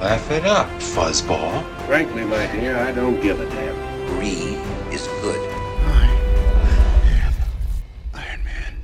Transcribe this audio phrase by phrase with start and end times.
[0.00, 1.62] Laugh it up, fuzzball.
[1.86, 3.74] Frankly, my dear, I don't give a damn.
[4.16, 4.56] Brie
[4.94, 5.40] is good.
[8.14, 8.74] Iron Man.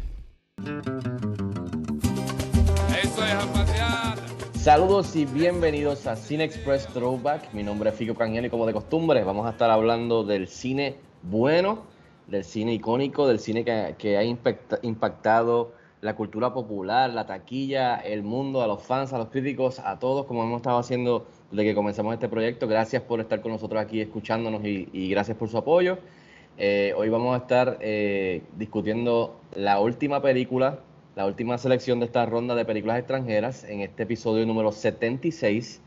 [4.55, 7.53] Saludos y bienvenidos a Cine Express Throwback.
[7.53, 10.97] Mi nombre es Fico Canjiano y como de costumbre vamos a estar hablando del cine
[11.23, 11.85] bueno,
[12.27, 15.73] del cine icónico, del cine que, que ha impacta- impactado
[16.05, 20.27] la cultura popular, la taquilla, el mundo, a los fans, a los críticos, a todos,
[20.27, 22.69] como hemos estado haciendo desde que comenzamos este proyecto.
[22.69, 25.97] Gracias por estar con nosotros aquí escuchándonos y, gracias por su apoyo.
[26.59, 30.81] Eh, hoy vamos a estar eh, discutiendo la última película,
[31.17, 35.81] la última selección de esta ronda de películas extranjeras en este episodio número 76.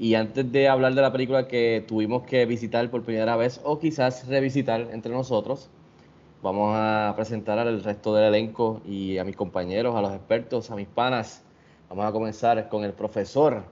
[0.00, 3.78] Y antes de hablar de la película que tuvimos que visitar por primera vez o
[3.78, 5.70] quizás revisitar entre nosotros,
[6.44, 10.76] vamos a presentar al resto del elenco y a mis compañeros, a los expertos, a
[10.76, 11.42] mis panas.
[11.88, 13.64] Vamos a comenzar con el profesor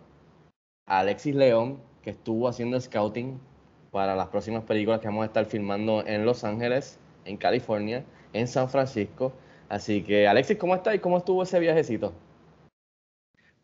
[0.87, 3.39] Alexis León, que estuvo haciendo scouting
[3.91, 8.49] para las próximas películas que vamos a estar filmando en Los Ángeles, en California, en
[8.49, 9.35] San Francisco.
[9.69, 12.15] Así que, Alexis, ¿cómo estás y cómo estuvo ese viajecito?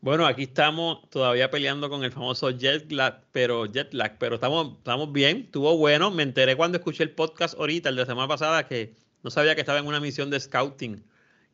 [0.00, 4.78] Bueno, aquí estamos todavía peleando con el famoso jet lag, pero jet lag, pero estamos,
[4.78, 6.12] estamos bien, estuvo bueno.
[6.12, 9.56] Me enteré cuando escuché el podcast ahorita, el de la semana pasada, que no sabía
[9.56, 11.02] que estaba en una misión de scouting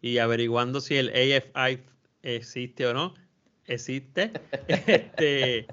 [0.02, 1.80] y averiguando si el AFI
[2.22, 3.14] existe o no.
[3.66, 4.30] Existe.
[4.68, 5.66] este,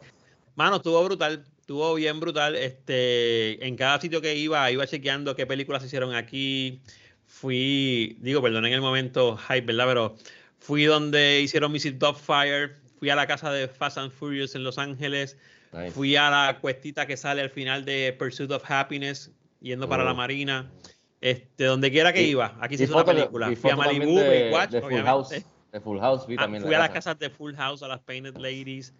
[0.55, 2.55] mano, estuvo brutal, estuvo bien brutal.
[2.55, 6.80] Este, en cada sitio que iba, iba chequeando qué películas se hicieron aquí.
[7.26, 9.87] Fui, digo, perdón en el momento hype, ¿verdad?
[9.87, 10.15] Pero
[10.61, 11.99] Fui donde hicieron Mrs.
[11.99, 15.38] Dogfire, fui a la casa de Fast and Furious en Los Ángeles,
[15.73, 15.92] Nice.
[15.92, 20.11] fui a la cuestita que sale al final de Pursuit of Happiness, yendo para la
[20.11, 20.16] Oh.
[20.16, 20.72] Marina.
[21.20, 23.52] Este, donde quiera que Y- iba, aquí se hizo una foto película.
[23.52, 25.08] y Fui a Malibu, de, Baywatch, de Full obviamente.
[25.10, 25.45] House.
[25.72, 27.11] De Full House, vi Ah, también fui la a las casa.
[27.11, 28.93] casas de Full House, a las Painted Ladies.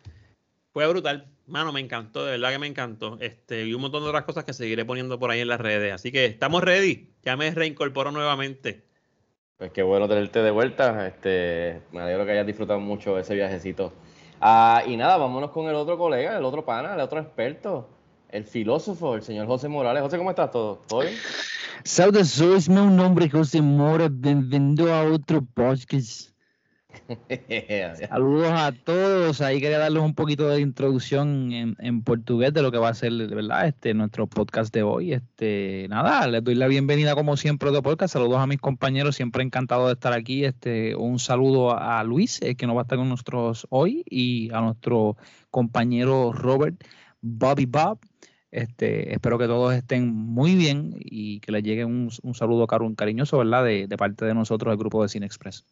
[0.74, 1.28] Fue brutal.
[1.48, 3.18] Mano, me encantó, de verdad que me encantó.
[3.20, 5.92] Este, y un montón de otras cosas que seguiré poniendo por ahí en las redes.
[5.94, 7.10] Así que estamos ready.
[7.24, 8.84] Ya me reincorporo nuevamente.
[9.62, 11.06] Pues qué bueno tenerte de vuelta.
[11.06, 13.94] Este, me alegro que hayas disfrutado mucho ese viajecito.
[14.42, 17.88] Ah, y nada, vámonos con el otro colega, el otro pana, el otro experto,
[18.30, 20.02] el filósofo, el señor José Morales.
[20.02, 20.50] José, ¿cómo estás?
[20.50, 21.14] ¿Todo, ¿Todo bien?
[21.86, 26.31] Saudações, meu nome é José Moura, bem-vindo a otro podcast.
[28.10, 32.78] Saludos a todos, ahí quería darles un poquito de introducción en, portugués de lo que
[32.78, 33.68] va a ser, ¿verdad?
[33.68, 35.14] Este, nuestro podcast de hoy.
[35.14, 39.16] Este, nada, les doy la bienvenida como siempre a otro podcast, saludos a mis compañeros,
[39.16, 40.46] siempre encantado de estar aquí.
[40.46, 44.52] Este, un saludo a, Luis, eh, que no va a estar con nosotros hoy, y
[44.54, 45.18] a nuestro
[45.50, 46.84] compañero Robert,
[47.22, 48.00] Bobby Bob.
[48.52, 53.38] Este, espero que todos estén muy bien y que les llegue un, saludo caro, cariñoso,
[53.38, 53.64] ¿verdad?
[53.64, 55.66] De, de parte de nosotros, del grupo de Cine Express.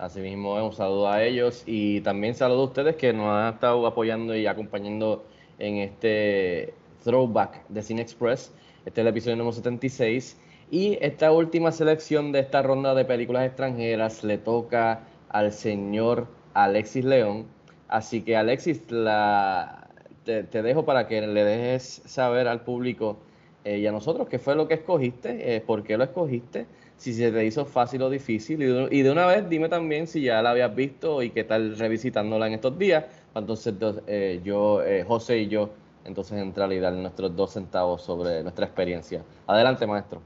[0.00, 4.34] Asimismo, un saludo a ellos y también saludo a ustedes que nos han estado apoyando
[4.34, 5.26] y acompañando
[5.58, 6.72] en este
[7.04, 8.50] throwback de Cine Express.
[8.86, 10.40] Este es el episodio número 76.
[10.70, 17.04] Y esta última selección de esta ronda de películas extranjeras le toca al señor Alexis
[17.04, 17.44] León.
[17.86, 23.18] Así que Alexis, te dejo para que le dejes saber al público
[23.64, 26.64] eh, y a nosotros qué fue lo que escogiste, eh, por qué lo escogiste,
[27.00, 28.62] si se te hizo fácil o difícil.
[28.90, 32.46] Y de, una vez dime también si ya la habías visto y qué tal revisitándola
[32.46, 33.06] en estos días.
[33.34, 33.74] Entonces
[34.06, 35.70] eh, yo, eh, José y yo,
[36.04, 39.24] entonces entrar y dar nuestros dos centavos sobre nuestra experiencia.
[39.46, 40.20] Adelante, maestro.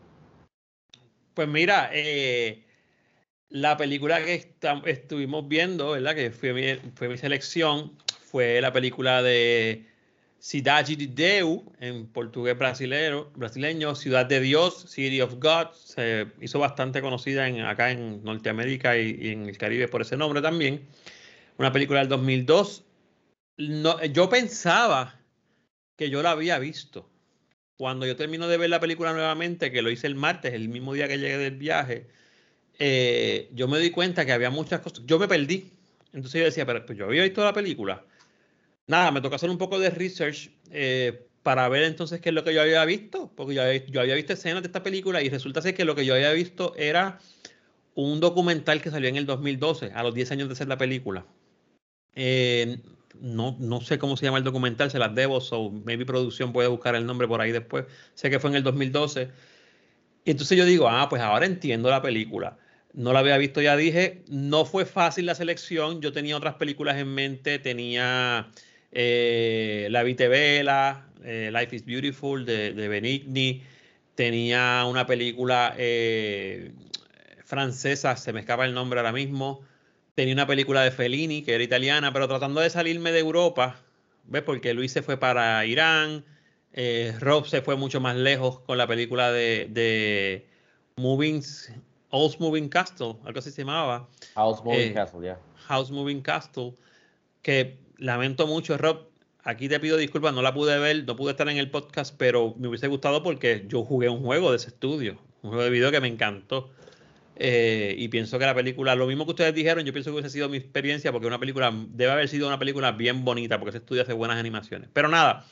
[1.34, 2.64] Pues mira, eh,
[3.50, 6.16] la película que estuvimos viendo, ¿verdad?
[6.16, 9.86] Que fue mi, fue mi selección, fue la película de
[10.44, 15.72] Cidade de Deu, en portugués brasilero, brasileño, Ciudad de Dios, City of God.
[15.72, 20.18] Se hizo bastante conocida en, acá en Norteamérica y, y en el Caribe por ese
[20.18, 20.86] nombre también.
[21.56, 22.84] Una película del 2002.
[23.56, 25.18] No, yo pensaba
[25.96, 27.08] que yo la había visto.
[27.78, 30.92] Cuando yo termino de ver la película nuevamente, que lo hice el martes, el mismo
[30.92, 32.06] día que llegué del viaje,
[32.78, 35.06] eh, yo me di cuenta que había muchas cosas.
[35.06, 35.72] Yo me perdí.
[36.12, 38.04] Entonces yo decía, pero pues yo había visto la película.
[38.86, 42.44] Nada, me tocó hacer un poco de research eh, para ver entonces qué es lo
[42.44, 45.74] que yo había visto, porque yo había, visto escenas de esta película y resulta ser
[45.74, 47.18] que lo que yo había visto era
[47.94, 51.26] un documental que salió en el 2012, a los 10 años de ser la película.
[52.14, 52.78] Eh,
[53.20, 56.68] no, no sé cómo se llama el documental, se las debo, so maybe producción puede
[56.68, 57.86] buscar el nombre por ahí después.
[58.14, 59.30] Sé que fue en el 2012.
[60.24, 62.58] Y entonces yo digo, ah, pues ahora entiendo la película.
[62.92, 66.96] No la había visto, ya dije, no fue fácil la selección, yo tenía otras películas
[66.96, 68.50] en mente, tenía
[68.94, 73.62] eh, La Vite Vela, eh, Life is Beautiful de, de, Benigni,
[74.14, 76.70] tenía una película eh,
[77.44, 79.62] francesa, se me escapa el nombre ahora mismo,
[80.14, 83.80] tenía una película de Fellini que era italiana, pero tratando de salirme de Europa,
[84.26, 84.42] ¿ves?
[84.42, 86.24] Porque Luis se fue para Irán,
[87.18, 90.46] Rob se fue mucho más lejos con la película de, de
[90.96, 91.42] Moving,
[92.12, 94.08] House Moving Castle, algo así se llamaba.
[94.36, 95.26] House Moving Castle, ya.
[95.26, 95.38] Yeah.
[95.66, 96.74] House Moving Castle,
[97.42, 99.08] que lamento mucho, Rob.
[99.42, 102.54] Aquí te pido disculpas, no la pude ver, no pude estar en el podcast, pero
[102.58, 105.90] me hubiese gustado porque yo jugué un juego de ese estudio, un juego de video
[105.90, 106.70] que me encantó.
[107.36, 110.30] Eh, y pienso que la película, lo mismo que ustedes dijeron, yo pienso que hubiese
[110.30, 113.78] sido mi experiencia porque una película debe haber sido una película bien bonita porque ese
[113.78, 114.88] estudio hace buenas animaciones.
[114.92, 115.44] Pero nada,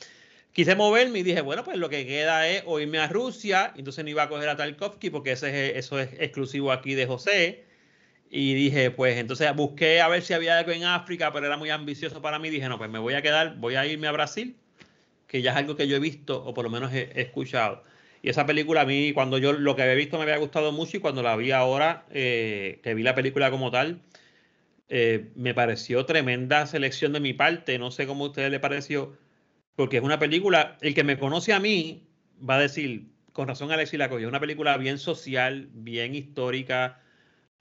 [0.53, 4.05] quise moverme y dije, bueno, pues lo que queda es o irme a Rusia, entonces
[4.05, 7.65] no iba a coger a Tarkovsky porque ese es, eso es exclusivo aquí de José.
[8.34, 11.69] Y dije, pues entonces busqué a ver si había algo en África, pero era muy
[11.69, 12.49] ambicioso para mí.
[12.49, 14.56] Dije, no, pues me voy a quedar, voy a irme a Brasil,
[15.26, 17.82] que ya es algo que yo he visto o por lo menos he, escuchado.
[18.23, 20.96] Y esa película a mí, cuando yo lo que había visto me había gustado mucho
[20.96, 24.00] y cuando la vi ahora, eh, que vi la película como tal,
[24.88, 27.79] eh, me pareció tremenda selección de mi parte.
[27.79, 29.14] No sé cómo a ustedes le pareció,
[29.76, 32.08] porque es una película, el que me conoce a mí
[32.49, 37.02] va a decir, con razón Alexis la cogió, es una película bien social, bien histórica,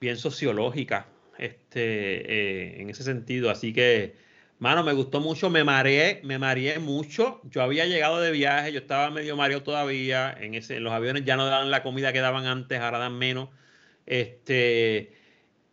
[0.02, 1.06] bien sociológica,
[1.38, 3.48] este, eh, en ese sentido.
[3.48, 4.14] Así que
[4.62, 7.40] Mano, me gustó mucho, me mareé, me mareé mucho.
[7.50, 10.32] Yo había llegado de viaje, yo estaba medio mareado todavía.
[10.40, 13.48] En, ese, los aviones ya no daban la comida que daban antes, ahora dan menos.
[14.06, 15.16] Este,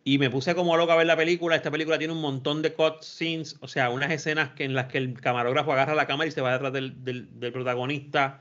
[0.02, 1.54] y me puse como loco a ver la película.
[1.54, 4.86] Esta película tiene un montón de cut scenes, o sea, unas escenas que, en las
[4.86, 8.40] que el camarógrafo agarra la cámara y se va detrás del, del protagonista.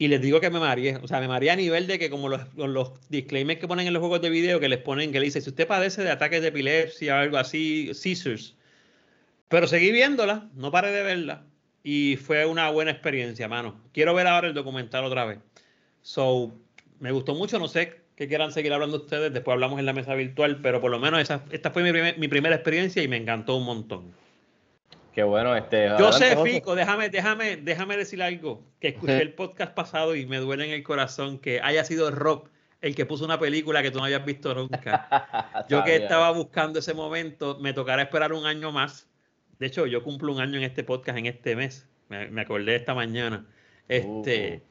[0.00, 2.30] Y les digo que me mareé, o sea, me mareé a nivel de que como
[2.30, 5.26] los, los disclaimers que ponen en los juegos de video, que les ponen, que le
[5.26, 8.56] dice, si usted padece de ataques de epilepsia o algo así, seizures,
[9.48, 11.44] pero seguí viéndola, no paré de verla
[11.82, 13.78] y fue una buena experiencia, mano.
[13.92, 15.38] Quiero ver ahora el documental otra vez.
[16.00, 16.50] So,
[16.98, 20.14] me gustó mucho, no sé qué quieran seguir hablando ustedes, después hablamos en la mesa
[20.14, 23.54] virtual, pero por lo menos esa, esta fue mi, mi primera experiencia y me encantó
[23.54, 24.14] un montón.
[25.12, 25.88] Qué bueno, este.
[25.98, 28.62] Yo sé, Fico, déjame, déjame, déjame decir algo.
[28.80, 32.48] Que escuché el podcast pasado y me duele en el corazón que haya sido Rob
[32.80, 35.66] el que puso una película que tú no habías visto nunca.
[35.68, 39.10] Yo que estaba buscando ese momento, me tocará esperar un año más
[39.60, 41.86] de hecho, yo cumplo un año en este podcast en este mes.
[42.08, 43.46] Me, acordé esta mañana.
[43.88, 44.62] Este,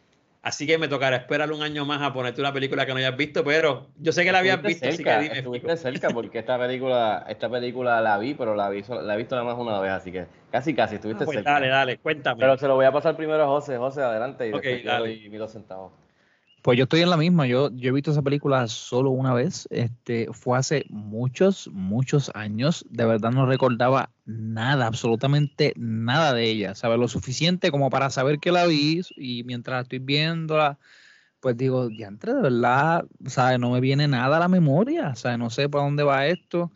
[0.41, 3.17] Así que me tocará esperar un año más a ponerte una película que no hayas
[3.17, 5.39] visto, pero yo sé que la habías visto, así que dime.
[5.39, 9.35] Estuviste cerca porque esta película, esta película la vi, pero la vi, la he visto
[9.35, 11.51] nada más una vez, así que casi casi estuviste ah, pues cerca.
[11.51, 12.39] Dale, dale, cuéntame.
[12.39, 13.77] Pero se lo voy a pasar primero a José.
[13.77, 15.07] José, adelante y okay, después dale.
[15.09, 15.91] doy mis dos centavos.
[16.61, 19.67] Pues yo estoy en la misma, yo, yo he visto esa película solo una vez,
[19.71, 26.75] este, fue hace muchos, muchos años, de verdad no recordaba nada, absolutamente nada de ella,
[26.75, 26.99] ¿sabes?
[26.99, 30.79] Lo suficiente como para saber que la vi y mientras estoy viéndola,
[31.39, 33.59] pues digo, diantre, de verdad, ¿sabes?
[33.59, 35.39] No me viene nada a la memoria, ¿sabes?
[35.39, 36.71] No sé para dónde va esto.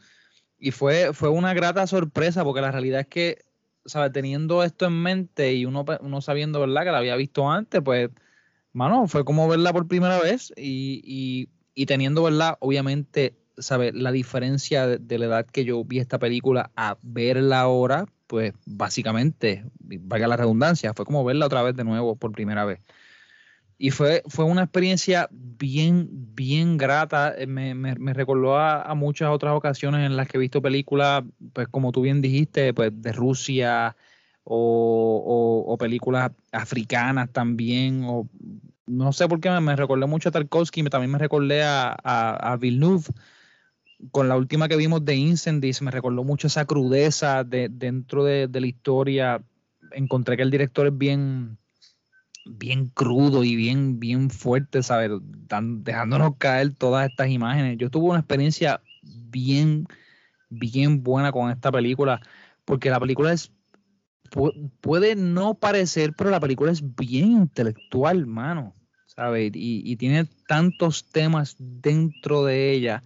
[0.57, 3.45] Y fue, fue una grata sorpresa porque la realidad es que,
[3.85, 4.13] ¿sabes?
[4.13, 6.83] Teniendo esto en mente y uno, uno sabiendo, ¿verdad?
[6.85, 8.09] Que la había visto antes, pues
[8.73, 12.57] mano, fue como verla por primera vez y, y, teniendo, ¿verdad?
[12.59, 13.93] Obviamente, ¿sabes?
[13.93, 19.63] La diferencia de, la edad que yo vi esta película a verla ahora, pues básicamente,
[19.79, 22.81] valga la redundancia, fue como verla otra vez de nuevo por primera vez.
[23.77, 27.33] Y fue, fue una experiencia bien, bien grata.
[27.37, 30.61] Eh, me, me, me recordó a, a, muchas otras ocasiones en las que he visto
[30.61, 33.95] películas, pues como tú bien dijiste, pues de Rusia,
[34.43, 38.29] o, películas africanas también, o
[38.85, 43.05] no sé por qué me, recordé mucho a Tarkovsky, también me recordé a, a, Villeneuve,
[44.11, 48.47] con la última que vimos de Incendies, me recordó mucho esa crudeza de, dentro de,
[48.47, 49.41] de, la historia.
[49.91, 51.57] Encontré que el director es bien,
[52.45, 55.11] bien crudo y bien, bien fuerte, ¿sabes?
[55.21, 57.77] dejándonos caer todas estas imágenes.
[57.77, 59.87] Yo tuve una experiencia bien,
[60.49, 62.19] bien buena con esta película,
[62.65, 63.52] porque la película es
[64.81, 68.73] puede no parecer, pero la película es bien intelectual, mano,
[69.05, 69.51] ¿sabes?
[69.53, 73.03] Y, tiene tantos temas dentro de ella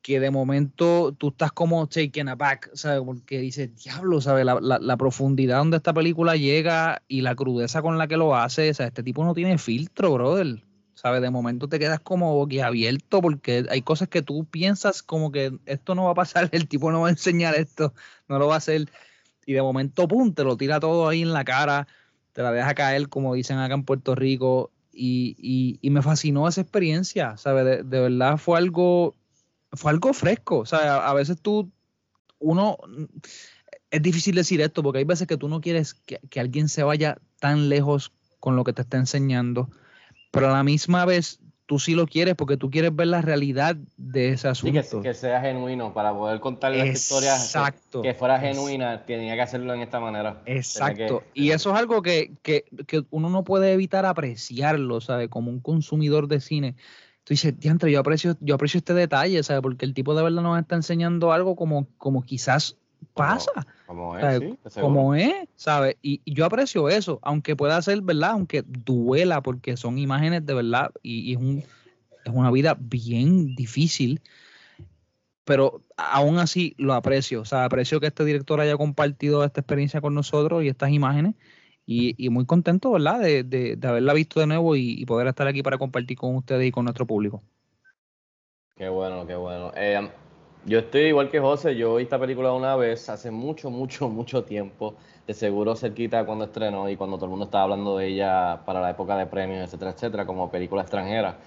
[0.00, 3.02] que de momento tú estás como taken aback, ¿sabes?
[3.04, 4.44] Porque dices, diablo, ¿sabes?
[4.44, 8.70] La, la, profundidad donde esta película llega y la crudeza con la que lo hace,
[8.70, 10.64] o sea, este tipo no tiene filtro, brother.
[10.94, 11.22] ¿Sabes?
[11.22, 15.94] De momento te quedas como boquiabierto porque hay cosas que tú piensas como que esto
[15.94, 17.94] no va a pasar, el tipo no va a enseñar esto,
[18.28, 18.88] no lo va a hacer
[19.46, 21.86] y de momento, pum, te lo tira todo ahí en la cara,
[22.32, 26.60] te la deja caer, como dicen acá en Puerto Rico, y, y, me fascinó esa
[26.60, 27.88] experiencia, ¿sabes?
[27.88, 29.14] De, verdad fue algo,
[29.72, 31.70] fue algo fresco, sea, a, a, veces tú,
[32.38, 32.76] uno,
[33.90, 36.82] es difícil decir esto, porque hay veces que tú no quieres que, que alguien se
[36.82, 39.70] vaya tan lejos con lo que te está enseñando,
[40.30, 43.76] pero a la misma vez tú sí lo quieres porque tú quieres ver la realidad
[43.96, 44.82] de ese asunto.
[44.82, 47.52] Sí, que, que sea genuino para poder contar las historias
[47.90, 50.42] que, que, fuera genuina, tenía que hacerlo en esta manera.
[50.46, 51.20] Exacto.
[51.32, 52.64] Que, y eso es algo que, que,
[53.10, 55.28] uno no puede evitar apreciarlo, ¿sabes?
[55.28, 56.74] Como un consumidor de cine.
[57.24, 59.62] Tú dices, diantre, yo aprecio, yo aprecio este detalle, ¿sabes?
[59.62, 62.76] Porque el tipo de verdad nos está enseñando algo como, como quizás
[63.14, 63.52] pasa.
[63.86, 65.96] Como, como es, sí, como es, ¿sabes?
[66.02, 68.30] Y, y, yo aprecio eso, aunque pueda ser, ¿verdad?
[68.30, 71.58] Aunque duela, porque son imágenes de verdad y, y es, un,
[72.24, 74.20] es una vida bien difícil,
[75.44, 77.40] pero aún así lo aprecio.
[77.40, 81.34] O sea, aprecio que este director haya compartido esta experiencia con nosotros y estas imágenes.
[81.84, 83.18] Y, y muy contento, ¿verdad?
[83.18, 86.36] De, de, de, haberla visto de nuevo y, y, poder estar aquí para compartir con
[86.36, 87.42] ustedes y con nuestro público.
[88.76, 89.72] Qué bueno, qué bueno.
[89.74, 90.08] Eh,
[90.64, 94.44] yo estoy igual que José, yo vi esta película una vez hace mucho, mucho, mucho
[94.44, 94.94] tiempo,
[95.26, 98.80] de seguro cerquita cuando estrenó y cuando todo el mundo estaba hablando de ella para
[98.80, 101.38] la época de premios, etcétera, etcétera, como película extranjera.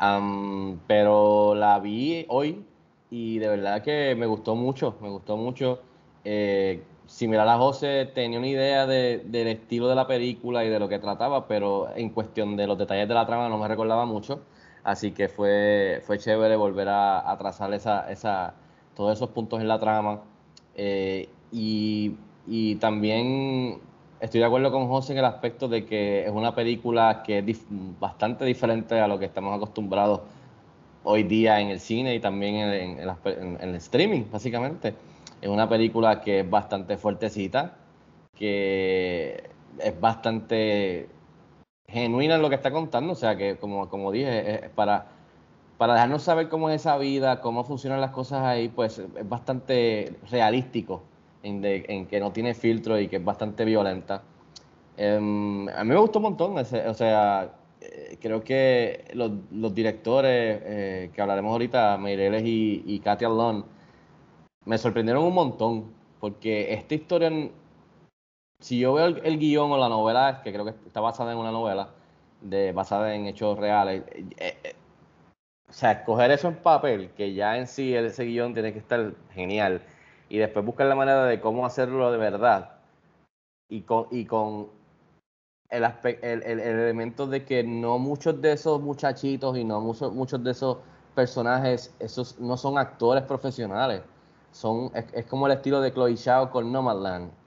[0.00, 2.64] Um, pero la vi hoy
[3.10, 5.80] y de verdad que me gustó mucho, me gustó mucho.
[6.24, 10.78] Eh, similar a José, tenía una idea de, del estilo de la película y de
[10.78, 14.06] lo que trataba, pero en cuestión de los detalles de la trama no me recordaba
[14.06, 14.40] mucho.
[14.84, 18.54] Así que fue, fue chévere volver a, a trazar esa, esa,
[18.94, 20.20] todos esos puntos en la trama.
[20.76, 23.78] Eh, y, y, también
[24.20, 27.64] estoy de acuerdo con José en el aspecto de que es una película que es
[27.98, 30.20] bastante diferente a lo que estamos acostumbrados
[31.04, 34.94] hoy día en el cine y también en, en, el streaming, básicamente.
[35.40, 37.76] Es una película que es bastante fuertecita,
[38.36, 41.08] que es bastante
[41.94, 45.06] genuina en lo que está contando, o sea que como, como dije, es para,
[45.78, 50.12] para dejarnos saber cómo es esa vida, cómo funcionan las cosas ahí, pues es bastante
[50.30, 51.02] realístico
[51.42, 54.22] en, de, en que no tiene filtro y que es bastante violenta.
[54.98, 59.74] Um, a mí me gustó un montón, ese, o sea, eh, creo que los, los
[59.74, 63.64] directores eh, que hablaremos ahorita, Meireles y, y Katia Lon,
[64.64, 65.84] me sorprendieron un montón,
[66.20, 67.30] porque esta historia
[68.64, 71.38] si yo veo el, el, guion o la novela, que creo que está basada en
[71.38, 71.90] una novela,
[72.40, 74.04] de, basada en hechos reales,
[74.38, 74.74] eh, eh,
[75.68, 79.12] o sea, escoger eso en papel, que ya en sí ese guion tiene que estar
[79.34, 79.82] genial,
[80.30, 82.78] y después buscar la manera de cómo hacerlo de verdad,
[83.68, 84.70] y con, y con
[85.68, 90.10] el, el, el, el elemento de que no muchos de esos muchachitos y no muchos,
[90.14, 90.78] muchos de esos
[91.14, 94.00] personajes, esos no son actores profesionales,
[94.52, 97.43] son, es, es como el estilo de Chloe Zhao con Nomadland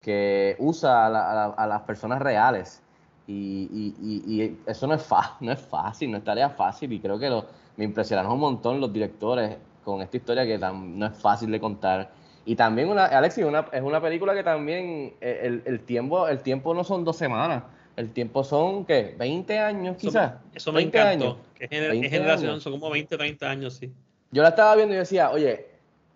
[0.00, 2.82] que usa a, la, a, la, a las personas reales.
[3.26, 5.06] Y, y, y, eso no es,
[5.40, 6.92] no es fácil, no es tarea fácil.
[6.92, 10.98] Y creo que lo, me impresionaron un montón los directores con esta historia que tan,
[10.98, 12.10] no es fácil de contar.
[12.44, 16.40] Y también, una, Alexis, una, es una película que también eh, el, el, tiempo, el
[16.40, 17.64] tiempo no son dos semanas.
[17.96, 19.14] El tiempo son, ¿qué?
[19.18, 20.32] 20 años quizás.
[20.32, 21.24] Eso me, eso me encantó.
[21.24, 21.36] Años.
[21.58, 22.62] Gener, generación, años.
[22.62, 23.90] son como 20, 30 años, sí.
[24.30, 25.66] Yo la estaba viendo y decía, oye,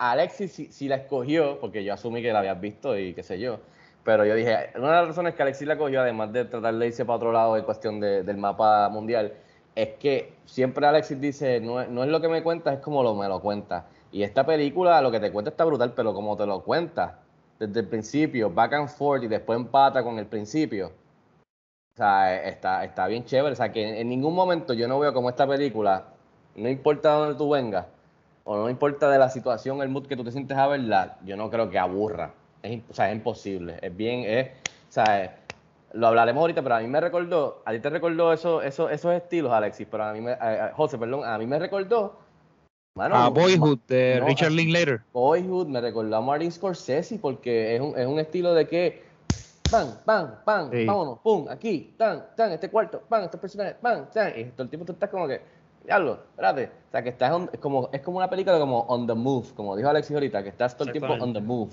[0.00, 3.60] Alexis si, la escogió, porque yo asumí que la habías visto y qué sé yo,
[4.02, 6.86] pero yo dije, una de las razones que Alexis la cogió, además de tratar de
[6.86, 9.34] irse para otro lado en cuestión de, del mapa mundial,
[9.74, 13.14] es que siempre Alexis dice, no, no, es lo que me cuentas, es como lo,
[13.14, 13.88] me lo cuenta.
[14.10, 17.18] Y esta película, lo que te cuenta está brutal, pero como te lo cuenta,
[17.58, 20.92] desde el principio, back and forth, y después empata con el principio,
[21.92, 23.52] o sea, está, está bien chévere.
[23.52, 26.06] O sea, que en, en ningún momento yo no veo como esta película,
[26.56, 27.86] no importa dónde tú vengas,
[28.44, 31.36] o no importa de la situación, el mood que tú te sientes a verla, yo
[31.36, 32.32] no creo que aburra.
[32.62, 33.78] Es, o sea, es imposible.
[33.80, 35.38] Es bien, es, o sea,
[35.92, 39.12] lo hablaremos ahorita, pero a mí me recordó, a ti te recordó eso, eso, esos
[39.12, 42.16] estilos, Alexis, pero a mí me, a, José, perdón, a mí me recordó.
[42.96, 45.00] A Boyhood de no, Richard Linklater.
[45.12, 49.02] Boyhood me recordó a Martin Scorsese porque es un, es un estilo de que
[49.70, 50.70] ¡pam, pam, pam!
[50.70, 50.84] Sí.
[50.84, 54.38] Vámonos, pum, aquí, tan, tan, este cuarto, pam, estos personajes, pam, tan.
[54.38, 55.40] Y todo el tiempo tú estás como que,
[55.84, 56.70] diablo, espérate.
[56.88, 59.48] O sea, que estás on, es, como, es como una película como on the move,
[59.54, 61.72] como dijo Alexis ahorita, que estás todo el tiempo on the move.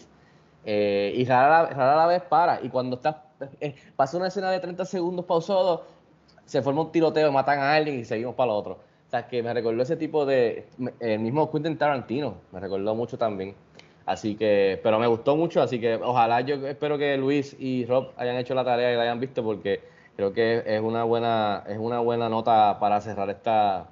[0.65, 2.61] Eh, y rara, rara la vez para.
[2.61, 3.15] Y cuando estás,
[3.61, 5.85] eh, pasa una escena de 30 segundos pausado,
[6.45, 8.73] se forma un tiroteo, matan a alguien y seguimos para el otro.
[8.73, 10.67] O sea, que me recordó ese tipo de.
[10.99, 13.55] El mismo Quentin Tarantino, me recordó mucho también.
[14.05, 18.11] Así que, pero me gustó mucho, así que ojalá yo espero que Luis y Rob
[18.15, 19.81] hayan hecho la tarea y la hayan visto porque
[20.15, 23.87] creo que es una buena, es una buena nota para cerrar esta,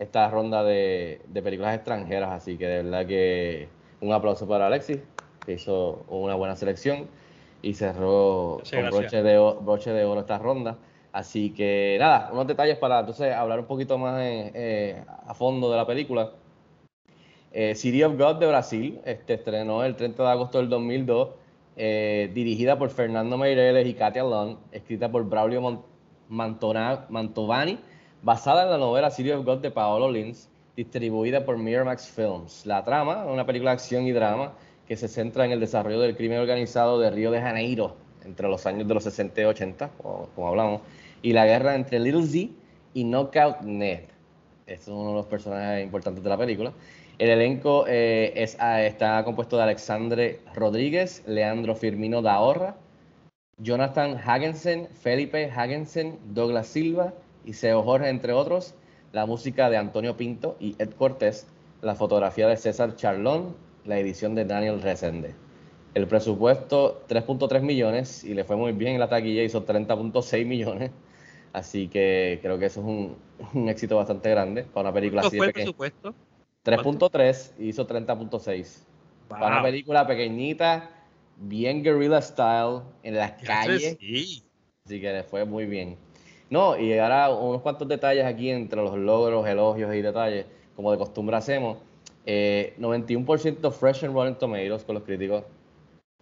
[0.00, 2.30] esta ronda de, de películas extranjeras.
[2.32, 3.68] Así que de verdad que
[4.00, 4.98] un aplauso para Alexis
[5.46, 7.06] que hizo una buena selección
[7.62, 10.78] y cerró Sí, con broche de, broche de oro esta ronda.
[11.12, 15.70] Así que nada, unos detalles para entonces hablar un poquito más eh, eh, a fondo
[15.70, 16.32] de la película.
[17.52, 21.30] Eh, City of God de Brasil este, estrenó el 30 de agosto del 2002,
[21.76, 25.82] eh, dirigida por Fernando Meireles y Katia Long, escrita por Braulio Mon-
[26.28, 27.78] Mantona- Mantovani,
[28.22, 32.66] basada en la novela City of God de Paolo Lins, distribuida por Miramax Films.
[32.66, 34.52] La trama es una película de acción y drama
[34.86, 38.66] que se centra en el desarrollo del crimen organizado de Río de Janeiro entre los
[38.66, 40.82] años de los 60 y 80, como, como hablamos,
[41.22, 42.52] y la guerra entre Little Z
[42.94, 44.04] y Knockout Ned.
[44.66, 46.72] Este es uno de los personajes importantes de la película.
[47.18, 52.76] El elenco eh, es, ah, está compuesto de Alexandre Rodríguez, Leandro Firmino Dahorra,
[53.58, 57.12] Jonathan Hagensen, Felipe Hagensen, Douglas Silva
[57.44, 58.74] y Seo Jorge, entre otros.
[59.12, 61.46] La música de Antonio Pinto y Ed Cortés,
[61.82, 65.34] la fotografía de César Charlón, la edición de Daniel Resende.
[65.94, 70.92] El presupuesto 3.3 millones y le fue muy bien en la taquilla, hizo 30.6 millones.
[71.52, 73.16] Así que creo que eso es un,
[73.54, 75.64] un éxito bastante grande para una película ¿Cuánto así fue de el pequeña.
[75.64, 76.14] presupuesto?
[76.64, 78.86] 3.3 y hizo 30.6.
[79.28, 79.64] Para una Wow.
[79.64, 80.90] película pequeñita,
[81.38, 83.96] bien guerrilla style, en las calles.
[83.98, 84.42] sí.
[84.84, 85.96] Así que le fue muy bien.
[86.50, 90.98] No, y ahora unos cuantos detalles aquí entre los logros, elogios y detalles, como de
[90.98, 91.78] costumbre hacemos.
[92.26, 95.44] Eh, 91% fresh en Rotten Tomatoes con los críticos.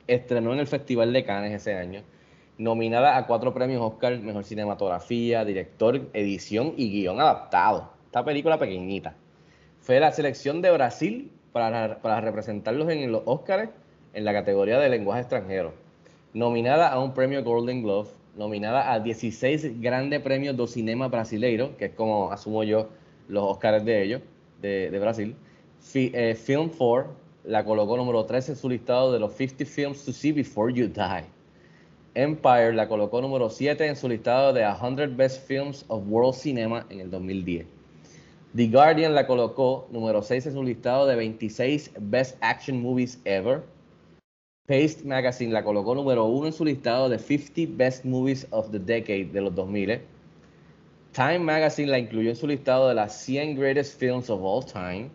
[0.06, 2.02] Estrenó en el Festival de Cannes ese año.
[2.58, 7.90] Nominada a cuatro premios Oscar, mejor cinematografía, director, edición y guion adaptado.
[8.04, 9.14] Esta película pequeñita.
[9.80, 13.70] Fue la selección de Brasil para, para representarlos en los Oscars
[14.12, 15.73] en la categoría de lenguaje extranjero.
[16.35, 21.87] Nominada a un premio Golden Glove, nominada a 16 grandes premios do cinema brasileiro, que
[21.87, 22.88] es como asumo yo
[23.28, 24.23] los Oscars de ellos,
[24.62, 25.35] de, de Brasil.
[25.95, 27.11] Eh, Film 4
[27.45, 30.87] la colocó número 13 en su listado de los 50 films to see before you
[30.87, 31.25] die.
[32.14, 36.86] Empire la colocó número 7 en su listado de 100 Best Films of World Cinema
[36.91, 37.67] en el 2010.
[38.54, 43.62] The Guardian la colocó número 6 en su listado de 26 Best Action Movies Ever.
[44.69, 48.78] Paste Magazine la colocó número 1 en su listado de 50 Best Movies of the
[48.78, 49.99] Decade de los 2000.
[51.13, 55.09] Time Magazine la incluyó en su listado de las 100 Greatest Films of All Time.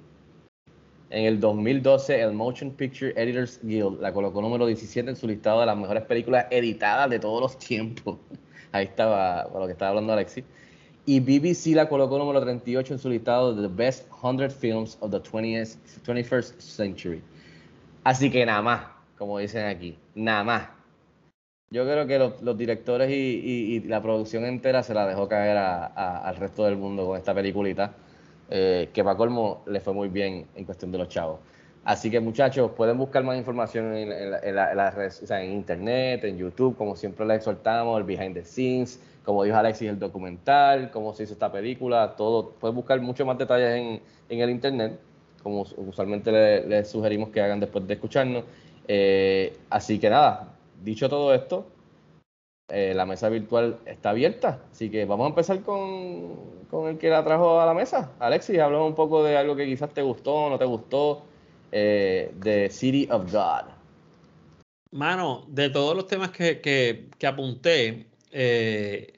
[1.12, 5.60] En el 2012, el Motion Picture Editors Guild la colocó número 17 en su listado
[5.60, 8.18] de las mejores películas editadas de todos los tiempos.
[8.72, 10.44] Ahí estaba con lo que estaba hablando Alexi.
[11.06, 15.12] Y BBC la colocó número 38 en su listado de The Best 100 Films of
[15.12, 17.22] the 20th, 21st Century.
[18.04, 20.70] Así que nada más, como dicen aquí, nada más.
[21.70, 25.28] Yo creo que los, los directores y, y- y la producción entera se la dejó
[25.28, 27.94] caer a- a- al resto del mundo con esta peliculita,
[28.50, 31.40] eh, que para colmo le fue muy bien en cuestión de los chavos.
[31.84, 35.22] Así que muchachos, pueden buscar más información en, en la- en la- en las redes-
[35.24, 39.58] o sea, internet, en YouTube, como siempre les exhortamos, el behind the scenes, como dijo
[39.58, 42.52] Alexis, el documental, cómo se hizo esta película, todo.
[42.52, 45.00] Pueden buscar muchos más detalles en, el internet,
[45.42, 48.44] como us- usualmente le- les sugerimos que hagan después de escucharnos.
[48.88, 51.68] Eh, así que nada, dicho todo esto,
[52.70, 54.62] eh, la mesa virtual está abierta.
[54.72, 58.12] Así que vamos a empezar con, con el que la trajo a la mesa.
[58.20, 61.24] Alexis, hablamos un poco de algo que quizás te gustó o no te gustó
[61.72, 63.70] eh, de City of God.
[64.92, 69.14] Mano, de todos los temas que, que- que apunté, eh,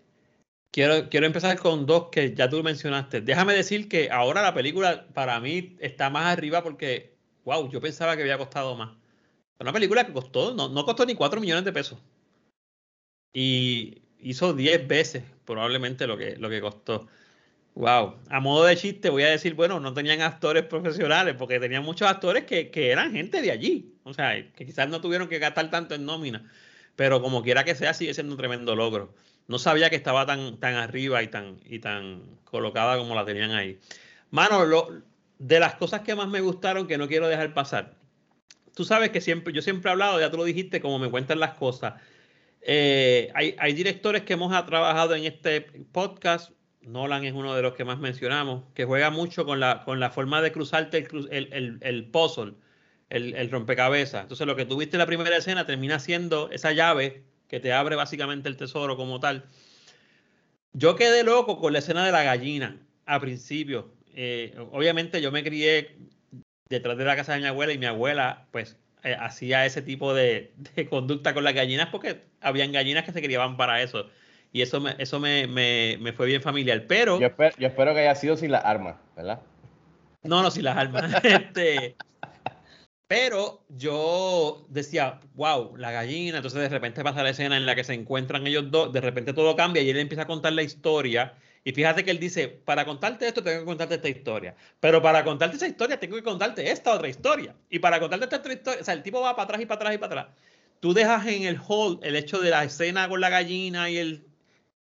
[0.71, 3.21] quiero, quiero empezar con dos que ya tú mencionaste.
[3.21, 8.15] Déjame decir que ahora la película para mí está más arriba porque, wow, yo pensaba
[8.15, 8.91] que había costado más.
[9.59, 11.99] Una película que costó, no, no costó ni 4 millones de pesos.
[13.33, 17.07] Y hizo 10 veces probablemente lo que, lo que costó.
[17.75, 18.15] Wow.
[18.29, 22.07] A modo de chiste voy a decir, bueno, no tenían actores profesionales porque tenían muchos
[22.09, 23.93] actores que, que eran gente de allí.
[24.03, 26.49] O sea, que quizás no tuvieron que gastar tanto en nómina.
[26.95, 29.13] Pero como quiera que sea, sigue siendo un tremendo logro.
[29.47, 33.51] No sabía que estaba tan, tan arriba y tan, y tan colocada como la tenían
[33.51, 33.79] ahí.
[34.31, 35.01] Mano, lo-
[35.39, 37.95] de las cosas que más me gustaron que no quiero dejar pasar.
[38.75, 41.39] Tú sabes que siempre, yo siempre he hablado, ya tú lo dijiste, como me cuentan
[41.39, 41.95] las cosas.
[42.61, 45.61] Eh, hay, directores que hemos trabajado en este
[45.91, 46.51] podcast.
[46.81, 50.51] Nolan es uno de los que más mencionamos, que juega mucho con la, forma de
[50.51, 52.53] cruzarte el, el, el, puzzle,
[53.09, 54.23] el rompecabezas.
[54.23, 57.95] Entonces, lo que tuviste en la primera escena termina siendo esa llave que te abre
[57.95, 59.45] básicamente el tesoro como tal.
[60.73, 63.93] Yo quedé loco con la escena de la gallina a principio.
[64.13, 65.97] Eh, obviamente yo me crié
[66.69, 70.13] detrás de la casa de mi abuela y mi abuela pues eh, hacía ese tipo
[70.13, 74.09] de, de conducta con las gallinas porque habían gallinas que se criaban para eso.
[74.51, 76.85] Y eso me, eso me, me, me fue bien familiar.
[76.87, 77.19] Pero...
[77.19, 79.41] Yo espero, yo espero que haya sido sin las armas, ¿verdad?
[80.23, 81.13] No, no, sin las armas.
[81.23, 81.95] Este,
[83.07, 87.83] Pero yo decía, wow, la gallina, entonces de repente pasa la escena en la que
[87.83, 91.35] se encuentran ellos dos, de repente todo cambia y él empieza a contar la historia.
[91.65, 95.23] Y fíjate que él dice, para contarte esto tengo que contarte esta historia, pero para
[95.23, 97.55] contarte esa historia tengo que contarte esta otra historia.
[97.69, 99.75] Y para contarte esta otra historia, o sea, el tipo va para atrás y para
[99.77, 100.35] atrás y para atrás.
[100.79, 104.27] Tú dejas en el hall el hecho de la escena con la gallina y el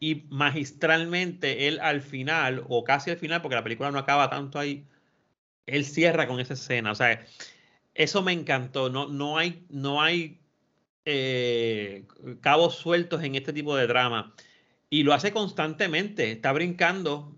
[0.00, 4.58] y magistralmente él al final, o casi al final, porque la película no acaba tanto
[4.58, 4.86] ahí,
[5.66, 6.92] él cierra con esa escena.
[6.92, 7.24] O sea,
[7.94, 8.90] eso me encantó.
[8.90, 10.40] No, no hay, no hay
[11.04, 12.06] eh,
[12.40, 14.34] cabos sueltos en este tipo de drama.
[14.90, 16.32] Y lo hace constantemente.
[16.32, 17.36] Está brincando,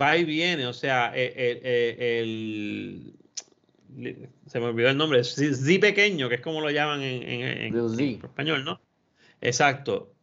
[0.00, 0.66] va y viene.
[0.66, 3.14] O sea, eh, eh, el,
[4.46, 8.20] se me olvidó el nombre, Z pequeño, que es como lo llaman en, en, en
[8.24, 8.80] español, ¿no?
[9.40, 10.14] Exacto.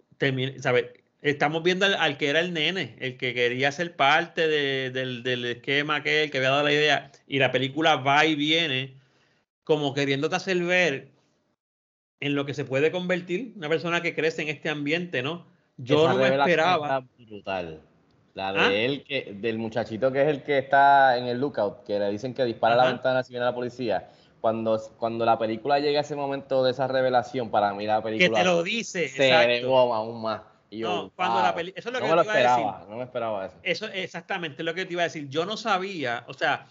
[0.59, 0.93] ¿sabe?
[1.21, 6.01] Estamos viendo al, que era el nene, el que quería ser parte del, del, esquema
[6.01, 8.95] que el que había dado la idea, y la película va y viene,
[9.63, 11.09] como queriéndote hacer ver
[12.19, 15.45] en lo que se puede convertir una persona que crece en este ambiente, ¿no?
[15.77, 17.05] Yo no me esperaba.
[17.17, 17.81] Brutal.
[18.33, 18.71] La de ¿Ah?
[18.73, 22.33] él, que, del muchachito que es el que está en el lookout, que le dicen
[22.33, 24.09] que dispara la ventana si viene la policía.
[24.39, 28.39] Cuando, cuando la película llega a ese momento de esa revelación, para mí la película.
[28.39, 29.93] Que te lo dice, se exacto.
[29.93, 30.41] aún más
[30.79, 31.79] no, cuando la película.
[31.79, 33.55] Eso es lo que me lo esperaba, no me esperaba eso.
[33.63, 35.27] Eso es exactamente lo que te iba a decir.
[35.27, 36.67] Yo no sabía, o sea,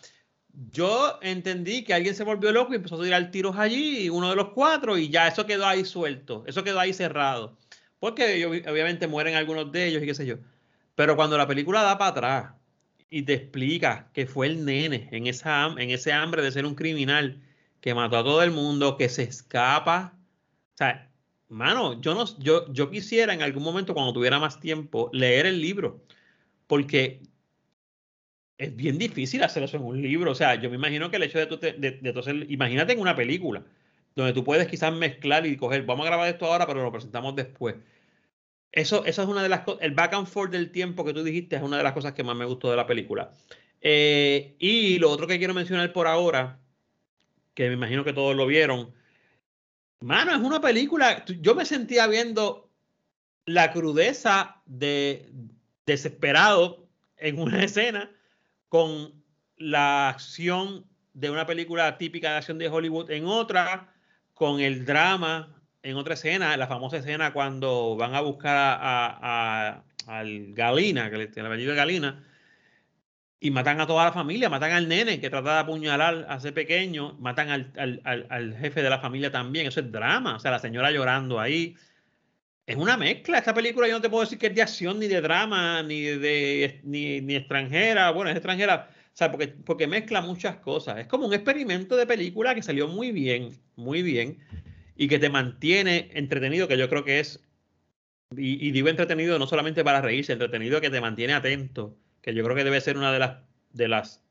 [0.70, 4.36] yo entendí que alguien se volvió loco y empezó a tirar tiros allí, uno de
[4.36, 7.56] los cuatro, y ya eso quedó ahí suelto, eso quedó ahí cerrado.
[8.00, 10.36] Porque obviamente mueren algunos de ellos y qué sé yo.
[10.96, 12.54] Pero cuando la película da para atrás
[13.10, 17.40] y te explica que fue el nene en, esa, ese hambre de ser un criminal
[17.80, 20.14] que mató a todo el mundo, que se escapa.
[20.74, 21.10] O sea,
[21.48, 25.60] mano, yo, no, yo, yo quisiera en algún momento, cuando tuviera más tiempo, leer el
[25.60, 26.02] libro,
[26.66, 27.22] porque
[28.58, 30.30] es bien difícil hacer eso en un libro.
[30.32, 33.64] O sea, yo me imagino que el hecho de, imagínate en una película,
[34.16, 37.36] donde tú puedes quizás mezclar y coger, vamos a grabar esto ahora, pero lo presentamos
[37.36, 37.76] después.
[38.72, 41.24] Eso, eso es una de las cosas, el back and forth del tiempo que tú
[41.24, 43.32] dijiste es una de las cosas que más me gustó de la película.
[43.80, 46.60] Eh, y lo otro que quiero mencionar por ahora,
[47.54, 48.92] que me imagino que todos lo vieron,
[50.02, 51.24] Mano, es una película.
[51.26, 52.70] Yo me sentía viendo
[53.44, 55.30] la crudeza de
[55.84, 58.10] desesperado en una escena
[58.68, 59.22] con
[59.58, 63.89] la acción de una película típica de acción de Hollywood en otra,
[64.40, 70.54] con el drama en otra escena, la famosa escena cuando van a buscar a, al
[70.54, 72.24] Galina, que le el apellido de Galina,
[73.38, 76.52] y matan a toda la familia, matan al nene que trata de apuñalar a ese
[76.52, 80.90] pequeño, matan al, jefe de la familia también, eso es drama, o sea, la señora
[80.90, 81.76] llorando ahí.
[82.64, 85.06] Es una mezcla, esta película yo no te puedo decir que es de acción, ni
[85.06, 88.88] de drama, ni de ni, extranjera, bueno, es extranjera,
[89.20, 90.98] sea, porque, porque mezcla muchas cosas.
[90.98, 94.38] Es como un experimento de película que salió muy bien, muy bien,
[94.96, 97.40] y que te mantiene entretenido, que yo creo que es,
[98.36, 102.44] y, y digo entretenido no solamente para reírse, entretenido que te mantiene atento que yo
[102.44, 103.38] creo que debe ser una de las,
[103.72, 104.22] de las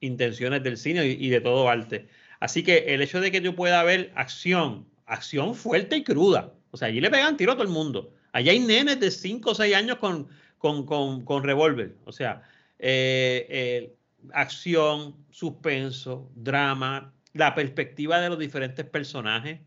[0.00, 2.08] intenciones del cine y, de todo arte.
[2.40, 6.76] Así que el hecho de que yo pueda ver acción, acción fuerte y cruda, o
[6.76, 8.12] sea, allí le pegan tiro a todo el mundo.
[8.32, 10.28] Allí hay nenes de 5 o 6 años con,
[10.58, 12.42] con, con, con revólver, o sea,
[12.78, 13.94] eh, eh,
[14.32, 19.60] acción, suspenso, drama, la perspectiva de los diferentes personajes,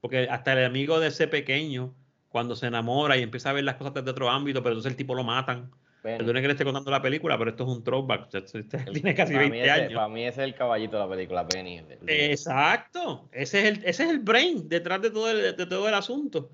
[0.00, 1.94] porque hasta el amigo de ese pequeño,
[2.28, 4.96] cuando se enamora y empieza a ver las cosas desde otro ámbito, pero entonces el
[4.96, 5.70] tipo lo matan
[6.04, 8.28] Perdone que le esté contando la película, pero esto es un throwback.
[8.92, 9.94] tiene casi 20 años.
[9.94, 11.80] para mí ese es el caballito de la película, Penny.
[12.06, 13.26] Exacto.
[13.32, 16.50] Ese es, el, ese es el brain detrás de todo el, de todo el asunto.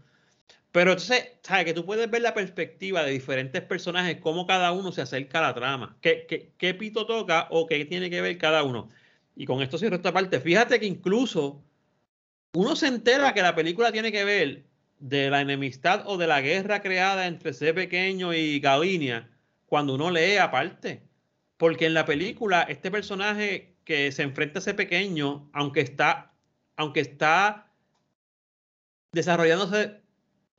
[0.73, 1.65] Pero entonces, ¿sabes?
[1.65, 5.43] Que tú puedes ver la perspectiva de diferentes personajes, cómo cada uno se acerca a
[5.43, 8.89] la trama, qué, qué, qué pito toca o qué tiene que ver cada uno.
[9.35, 10.41] Y con esto cierro esta parte.
[10.41, 11.63] Fíjate que incluso
[12.53, 14.65] uno se entera que la película tiene que ver
[14.99, 19.29] de la enemistad o de la guerra creada entre ese pequeño y Galinia
[19.67, 21.03] cuando uno lee aparte.
[21.57, 26.33] Porque en la película, este personaje que se enfrenta a ese pequeño, aunque está,
[26.77, 27.73] aunque está
[29.13, 30.01] desarrollándose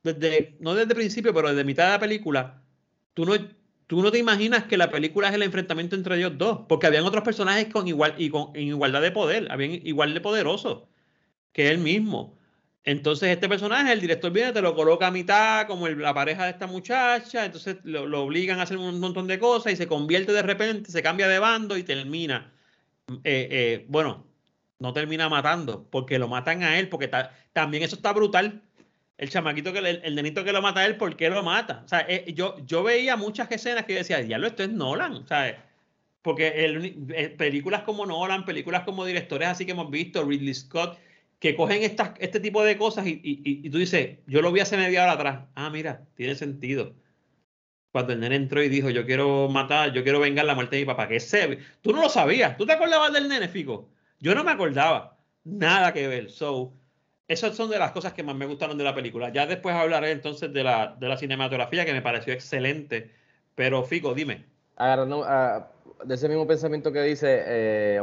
[0.03, 2.63] desde, no desde el principio, pero desde mitad de la película,
[3.13, 3.33] tú no,
[3.87, 7.05] tú no te imaginas que la película es el enfrentamiento entre ellos dos, porque habían
[7.05, 10.83] otros personajes con igual y con en igualdad de poder, habían igual de poderosos
[11.53, 12.37] que él mismo.
[12.83, 16.51] Entonces este personaje, el director viene, te lo coloca a mitad como la pareja de
[16.51, 20.41] esta muchacha, entonces lo, obligan a hacer un montón de cosas y se convierte de
[20.41, 22.51] repente, se cambia de bando y termina,
[23.23, 24.25] eh, eh, bueno,
[24.79, 27.09] no termina matando, porque lo matan a él, porque
[27.53, 28.63] también eso está brutal.
[29.21, 31.83] El chamaquito, que el, el, nenito que lo mata él, ¿por qué lo mata?
[31.85, 35.63] O sea, eh, yo, yo veía muchas escenas que decía, diablo, esto es Nolan, sea,
[36.23, 40.97] porque el eh, películas como Nolan, películas como directores así que hemos visto, Ridley Scott,
[41.39, 44.51] que cogen estas, este tipo de cosas y, y- y- y tú dices, yo lo
[44.51, 45.45] vi hace media hora atrás.
[45.55, 46.95] Ah, mira, tiene sentido.
[47.91, 50.83] Cuando el nene entró y dijo, yo quiero matar, yo quiero vengar la muerte de
[50.83, 52.57] mi papá, que se Tú no lo sabías.
[52.57, 53.89] ¿Tú te acordabas del nene, Fico?
[54.19, 55.17] Yo no me acordaba.
[55.43, 56.29] Nada que ver.
[56.31, 56.73] So,
[57.27, 59.31] esas son de las cosas que más me gustaron de la película.
[59.31, 63.11] Ya después hablaré entonces de la, de la cinematografía, que me pareció excelente.
[63.55, 64.45] Pero, Fico, dime.
[64.75, 65.71] agarrando ah,
[66.03, 68.01] de ese mismo pensamiento que dice eh,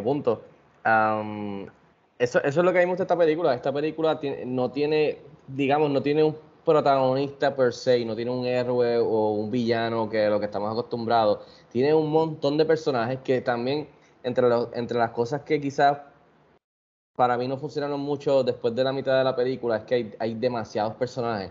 [2.18, 5.90] eso, es lo que a mí me gusta esta película esta película no tiene digamos
[5.90, 10.30] no tiene un protagonista per se no tiene un héroe o un villano que es
[10.30, 13.88] lo que estamos acostumbrados tiene un montón de personajes que también
[14.22, 15.98] entre, entre las cosas que quizás
[17.18, 20.14] para mí no funcionaron mucho después de la mitad de la película es que hay,
[20.20, 21.50] hay demasiados personajes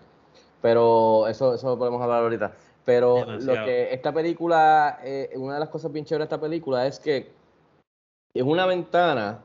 [0.61, 2.53] pero eso, eso lo podemos hablar ahorita.
[2.85, 3.59] Pero Demasiado.
[3.59, 6.99] lo que esta película, eh, una de las cosas bien chéveres de esta película es
[6.99, 7.31] que
[8.33, 9.43] es una ventana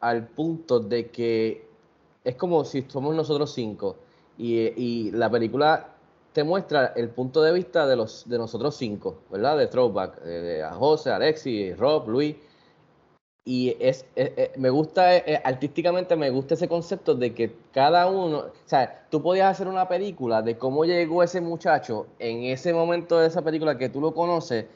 [0.00, 1.66] al punto de que
[2.24, 3.96] es como si somos nosotros cinco
[4.38, 5.88] y, y la película
[6.32, 9.58] te muestra el punto de vista de los de nosotros cinco, ¿verdad?
[9.58, 12.36] De Throwback, eh, de a José, Alexis, Rob, Luis.
[13.44, 18.06] Y es, eh, eh, me gusta, eh, artísticamente me gusta ese concepto de que cada
[18.06, 22.72] uno, o sea, tú podías hacer una película de cómo llegó ese muchacho en ese
[22.72, 24.66] momento de esa película que tú lo conoces,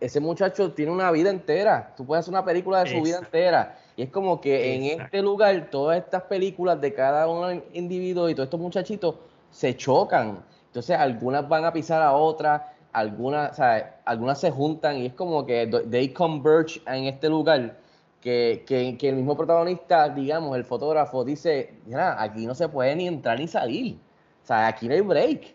[0.00, 3.78] ese muchacho tiene una vida entera, tú puedes hacer una película de su vida entera.
[3.96, 8.34] Y es como que en este lugar todas estas películas de cada uno individuo y
[8.34, 9.14] todos estos muchachitos
[9.52, 10.44] se chocan.
[10.66, 12.60] Entonces algunas van a pisar a otras,
[12.92, 17.85] algunas, o sea, algunas se juntan y es como que they converge en este lugar
[18.26, 22.96] que, que, que el mismo protagonista, digamos, el fotógrafo dice, mira, aquí no se puede
[22.96, 23.98] ni entrar ni salir.
[24.42, 25.54] O sea, aquí no hay break.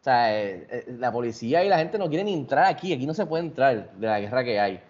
[0.00, 3.14] O sea, eh, eh, la policía y la gente no quieren entrar aquí, aquí no
[3.14, 4.80] se puede entrar de la guerra que hay.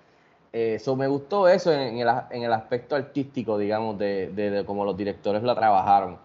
[0.53, 4.64] Eso me gustó eso en, en el, en el aspecto artístico, digamos, de, de, de
[4.64, 6.19] cómo los directores la trabajaron.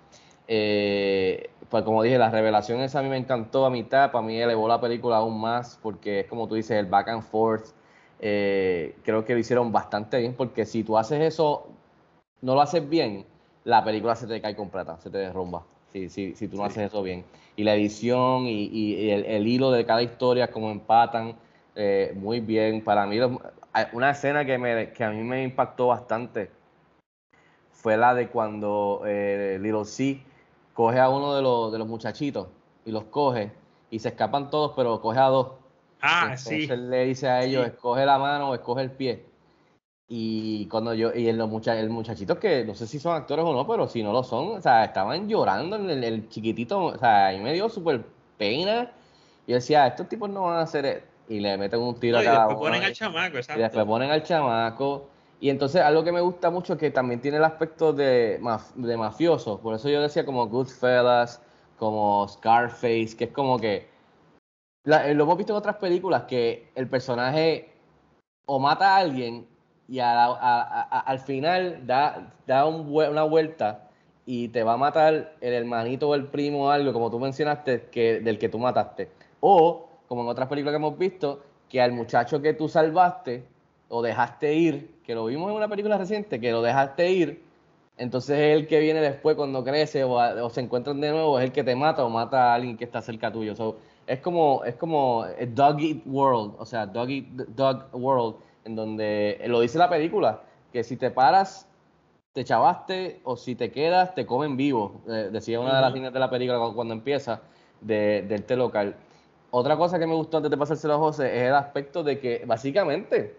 [0.48, 4.42] Eh, pues como dije, la revelación esa a mí me encantó a mitad, para mí
[4.42, 7.68] elevó la película aún más, porque es como tú dices, el back and forth,
[8.20, 11.68] eh, creo que lo hicieron bastante bien, porque si tú haces eso,
[12.42, 13.26] no lo haces bien,
[13.64, 16.70] la película se te cae completa, se te derrumba, si, si, si tú no Sí.
[16.70, 17.26] haces eso bien.
[17.56, 21.36] Y la edición y, el, el hilo de cada historia, como empatan,
[21.76, 22.84] eh, muy bien.
[22.84, 23.18] Para mí,
[23.94, 26.50] una escena que, me, que a mí me impactó bastante
[27.72, 30.22] fue la de cuando eh, Little C
[30.74, 32.48] coge a uno de los, de los muchachitos
[32.86, 33.52] y los coge
[33.90, 35.50] y se escapan todos, pero coge a dos.
[36.02, 36.76] Ah, Entonces sí.
[36.76, 37.72] le dice a ellos, Sí.
[37.72, 39.26] escoge la mano o escoge el pie.
[40.08, 43.44] Y cuando yo, y el, los mucha- el muchachito que no sé si son actores
[43.44, 46.98] o no, pero si no lo son, o sea, estaban llorando, el, el chiquitito, o
[46.98, 48.04] sea, mí me dio súper
[48.38, 48.92] pena.
[49.48, 51.08] Y yo decía, estos tipos no van a hacer esto.
[51.28, 52.60] Y le meten un tiro No, a y cada uno.
[52.60, 53.86] ponen al y- chamaco, y después exacto.
[53.88, 55.08] ponen al chamaco.
[55.40, 58.74] Y entonces algo que me gusta mucho es que también tiene el aspecto de, maf-
[58.76, 59.60] de mafioso.
[59.60, 61.42] Por eso yo decía como Goodfellas,
[61.80, 63.88] como Scarface, que es como que...
[64.86, 67.70] eh, lo hemos visto en otras películas que el personaje
[68.46, 69.48] o mata a alguien
[69.88, 73.90] y al final da, da una vuelta
[74.26, 77.90] y te va a matar el hermanito o el primo o algo, como tú mencionaste,
[77.92, 79.10] que, del que tú mataste.
[79.40, 83.44] O, como en otras películas que hemos visto, que al muchacho que tú salvaste
[83.90, 87.44] o dejaste ir, que lo vimos en una película reciente, que lo dejaste ir,
[87.98, 91.46] entonces es el que viene después cuando crece o, o se encuentran de nuevo, es
[91.46, 93.54] el que te mata o mata a alguien que está cerca tuyo.
[94.08, 98.76] Es como, es como a Dog Eat World, o sea, Dog Eat Dog World, en
[98.76, 100.42] donde lo dice la película,
[100.72, 101.68] que si te paras,
[102.34, 105.02] te chavaste, o si te quedas, te comen vivo.
[105.08, 107.42] Eh, decía una de las líneas de la película cu- cuando empieza
[107.82, 108.96] de, del té local.
[109.52, 112.44] Otra cosa que me gustó antes de pasárselo a José es el aspecto de que
[112.46, 113.38] básicamente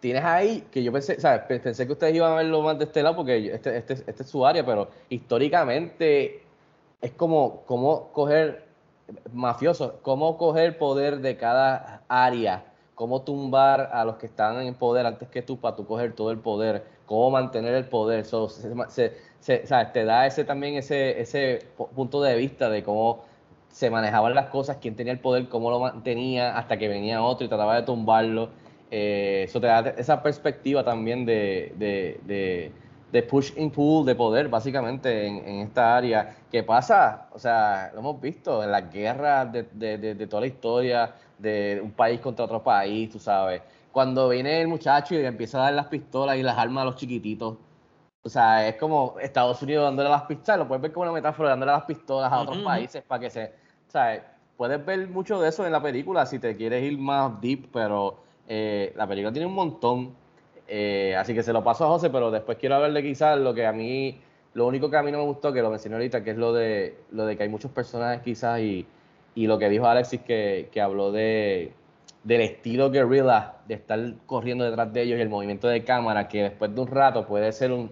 [0.00, 1.42] tienes ahí, que yo pensé, ¿sabes?
[1.42, 4.22] Pe- Pensé que ustedes iban a verlo más de este lado porque este, este, este
[4.22, 6.42] es su área, pero históricamente
[7.00, 8.71] es como, como coger
[9.32, 15.06] mafiosos, cómo coger poder de cada área, cómo tumbar a los que están en poder
[15.06, 18.24] antes que tú para tú coger todo el poder, cómo mantener el poder.
[18.24, 18.48] So.
[19.92, 23.24] Te da ese también ese, ese pu- punto de vista de cómo
[23.70, 27.46] se manejaban las cosas, quién tenía el poder, cómo lo mantenía, hasta que venía otro
[27.46, 28.50] y trataba de tumbarlo.
[28.90, 31.72] Eh, eso te da esa perspectiva también de,
[33.12, 36.36] de push and pull de poder, básicamente, en, en esta área.
[36.50, 37.28] que pasa?
[37.32, 41.14] O sea, lo hemos visto en las guerras de, de, de, de toda la historia,
[41.38, 43.62] de un país contra otro país, tú sabes.
[43.92, 46.84] Cuando viene el muchacho y le empieza a dar las pistolas y las armas a
[46.86, 47.56] los chiquititos.
[48.24, 51.50] O sea, es como Estados Unidos dándole las pistolas, lo puedes ver como una metáfora
[51.50, 52.64] dándole las pistolas a otros Ujú.
[52.64, 53.44] países para que se...
[53.88, 57.40] O sea, puedes ver mucho de eso en la película si te quieres ir más
[57.40, 60.14] deep, pero Eh, la película tiene un montón,
[60.68, 63.66] eh, así que se lo paso a José, pero después quiero hablarle quizás lo que
[63.66, 64.20] a mí,
[64.54, 66.52] lo único que a mí no me gustó, que lo mencioné ahorita, que es lo
[66.52, 68.86] de, lo de que hay muchos personajes quizás y,
[69.34, 71.72] y lo que dijo Alexis que, que habló de,
[72.24, 76.42] del estilo guerrilla, de estar corriendo detrás de ellos y el movimiento de cámara, que
[76.42, 77.90] después de un rato puede ser un,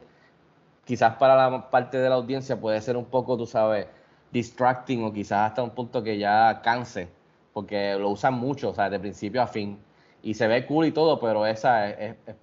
[0.84, 3.86] quizás para la parte de la audiencia puede ser un poco, tú sabes,
[4.32, 7.08] distracting o quizás hasta un punto que ya canse,
[7.52, 9.78] porque lo usan mucho, o sea, de principio a fin.
[10.22, 12.34] Y se ve cool y todo, pero esa es, es,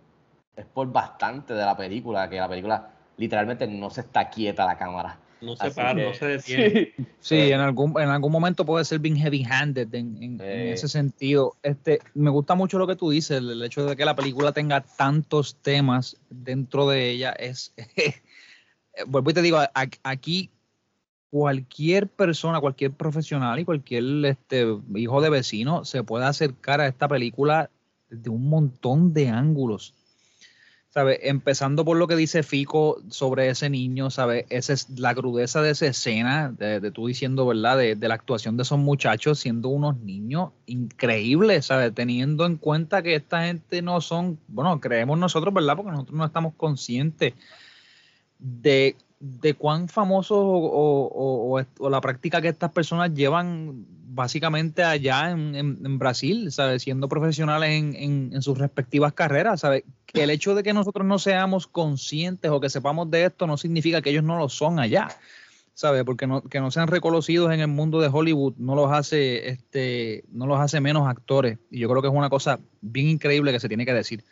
[0.66, 5.20] por bastante de la película, que la película literalmente no se está quieta la cámara.
[5.42, 6.70] No se Así para, que- no se detiene.
[6.96, 7.06] Sí.
[7.20, 11.56] Sí, en algún, en algún momento puede ser bien heavy-handed en, en- en ese sentido.
[11.62, 14.52] Este, me gusta mucho lo que tú dices, el, el hecho de que la película
[14.52, 17.74] tenga tantos temas dentro de ella es,
[19.08, 19.60] vuelvo y te digo,
[20.04, 20.50] aquí
[21.30, 24.66] cualquier persona, cualquier profesional y cualquier este,
[24.96, 27.70] hijo de vecino se puede acercar a esta película
[28.10, 29.94] de un montón de ángulos.
[30.98, 34.48] Empezando por lo que dice Fico sobre ese niño, ¿sabe?
[34.50, 37.78] Esa es la crudeza de esa escena, de, tú diciendo, ¿verdad?
[37.78, 41.92] De, la actuación de esos muchachos siendo unos niños increíbles, ¿sabe?
[41.92, 45.76] Teniendo en cuenta que esta gente no son, bueno, creemos nosotros, ¿verdad?
[45.76, 47.36] Porque nosotros no estamos conscientes
[48.40, 56.52] de, de cuán famosos o, la práctica que estas personas llevan básicamente allá en, Brasil,
[56.52, 56.84] ¿sabes?
[56.84, 59.84] Siendo profesionales en sus respectivas carreras, ¿sabes?
[60.06, 63.58] Que el hecho de que nosotros no seamos conscientes o que sepamos de esto no
[63.58, 65.10] significa que ellos no lo son allá,
[65.74, 66.04] ¿sabes?
[66.04, 70.24] Porque no, que no sean reconocidos en el mundo de Hollywood no los hace, este,
[70.32, 71.60] no los hace menos actores.
[71.70, 74.24] Y yo creo que es una cosa bien increíble que se tiene que decir.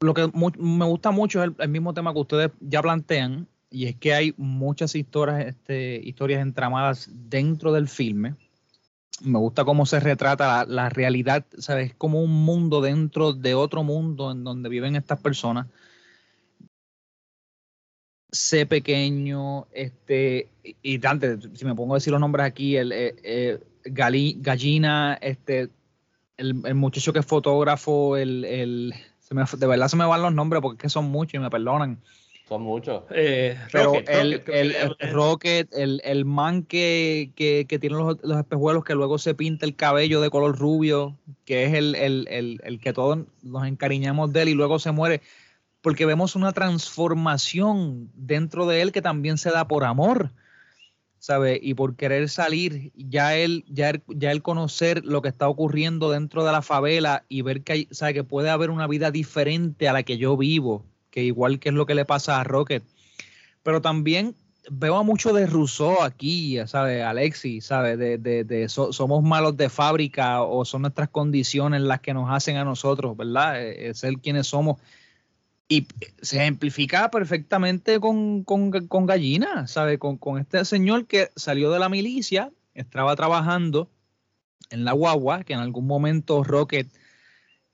[0.00, 3.96] Lo que me gusta mucho es el, mismo tema que ustedes ya plantean, y es
[3.96, 8.36] que hay muchas historias, este, historias entramadas dentro del filme.
[9.22, 11.94] Me gusta cómo se retrata la, realidad, ¿sabes?
[11.94, 15.66] Como un mundo dentro de otro mundo en donde viven estas personas.
[18.30, 20.48] Sé pequeño, este,
[20.82, 25.70] y, Dante, si me pongo a decir los nombres aquí, el eh, eh, Gallina, este,
[26.36, 28.94] el, el muchacho que es fotógrafo, el-
[29.28, 31.38] se me- de verdad se me van los nombres porque es que son muchos y
[31.38, 31.98] me perdonan.
[32.48, 33.02] Son muchos.
[33.10, 35.12] Eh, Pero Rocket, el, Rocket, el- el.
[35.12, 39.66] Rocket, el, el man que, que, que tiene los, los espejuelos que luego se pinta
[39.66, 44.32] el cabello de color rubio, que es el, el, el, el que todos nos encariñamos
[44.32, 45.20] de él y luego se muere,
[45.82, 50.30] porque vemos una transformación dentro de él que también se da por amor,
[51.18, 51.58] ¿sabe?
[51.62, 56.10] Y por querer salir, ya él, ya él, ya él conocer lo que está ocurriendo
[56.10, 58.14] dentro de la favela y ver que, hay, ¿sabe?
[58.14, 61.74] que puede haber una vida diferente a la que yo vivo, que igual que es
[61.74, 62.82] lo que le pasa a Rocket.
[63.62, 64.34] Pero también
[64.70, 67.02] veo a mucho de Rousseau aquí, ¿sabe?
[67.02, 67.96] Alexis, ¿sabe?
[67.96, 72.30] De, de, de so- somos malos de fábrica o son nuestras condiciones las que nos
[72.30, 73.62] hacen a nosotros, ¿verdad?
[73.62, 74.80] Eh, eh, ser quienes somos.
[75.68, 75.86] Y
[76.22, 79.98] se ejemplifica perfectamente con, con, con Gallina, ¿sabe?
[79.98, 83.90] Con, con este señor que salió de la milicia, estaba trabajando
[84.70, 86.88] en la guagua, que en algún momento Rocket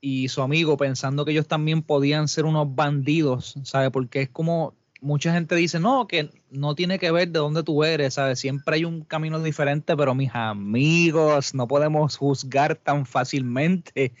[0.01, 3.91] y su amigo pensando que ellos también podían ser unos bandidos, ¿sabe?
[3.91, 7.83] Porque es como mucha gente dice, no, que no tiene que ver de dónde tú
[7.83, 8.39] eres, ¿sabes?
[8.39, 14.13] Siempre hay un camino diferente, pero mis amigos, no podemos juzgar tan fácilmente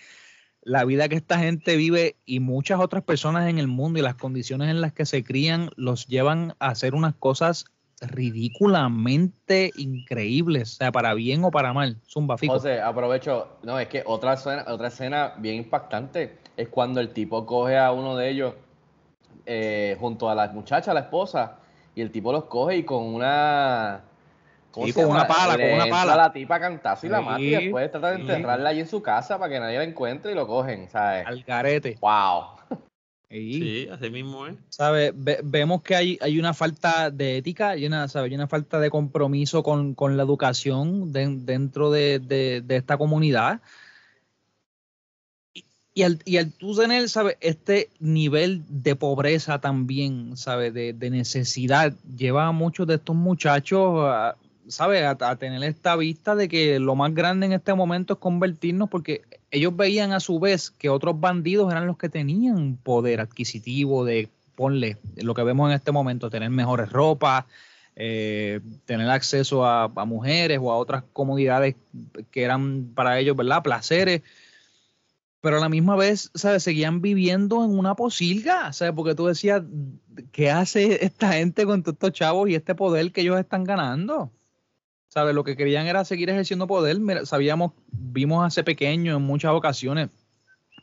[0.65, 4.15] la vida que esta gente vive y muchas otras personas en el mundo y las
[4.15, 7.65] condiciones en las que se crían los llevan a hacer unas cosas
[8.01, 11.97] ridículamente increíbles, o sea, para bien o para mal.
[12.09, 12.53] Zumba, fico.
[12.53, 13.59] José, aprovecho.
[13.63, 17.91] No, es que otra escena, otra escena bien impactante es cuando el tipo coge a
[17.91, 18.55] uno de ellos
[19.45, 21.59] eh, junto a la muchacha, la esposa,
[21.93, 24.03] y el tipo los coge y con una.
[24.75, 26.13] ¿Cómo Sí, se con una pala, con una pala.
[26.13, 28.21] a la tipa a cantazo y la mata y después trata de sí.
[28.21, 31.25] enterrarla allí en su casa para que nadie la encuentre y lo cogen, ¿sabes?
[31.25, 31.97] Al garete.
[32.01, 32.43] ¡Wow!
[33.29, 33.53] Sí.
[33.53, 34.55] Sí, así mismo es.
[34.69, 35.11] ¿sabe?
[35.15, 38.27] Ve- vemos que hay, hay una falta de ética, hay una, ¿sabe?
[38.27, 42.97] hay una falta de compromiso con, con la educación de- dentro de, de- de esta
[42.97, 43.61] comunidad.
[45.53, 47.37] Y, y al, y al tú tener, ¿sabe?
[47.41, 50.71] Este nivel de pobreza también, ¿sabe?
[50.71, 54.35] De, de necesidad, lleva a muchos de estos muchachos, a,
[54.67, 55.05] ¿sabe?
[55.05, 58.89] A, a tener esta vista de que lo más grande en este momento es convertirnos,
[58.89, 64.05] porque ellos veían a su vez que otros bandidos eran los que tenían poder adquisitivo
[64.05, 67.45] de, ponle, lo que vemos en este momento, tener mejores ropas,
[67.95, 71.75] eh, tener acceso a, a mujeres o a otras comodidades
[72.31, 73.63] que eran para ellos, ¿verdad?
[73.63, 74.21] Placeres.
[75.41, 76.63] Pero a la misma vez, ¿sabes?
[76.63, 78.93] Seguían viviendo en una posilga, ¿sabes?
[78.95, 79.61] Porque tú decías,
[80.31, 84.31] ¿qué hace esta gente con todos estos chavos y este poder que ellos están ganando?
[85.15, 85.33] ¿Sabes?
[85.33, 86.97] Lo que querían era seguir ejerciendo poder.
[87.25, 90.09] Sabíamos, vimos hace pequeño en muchas ocasiones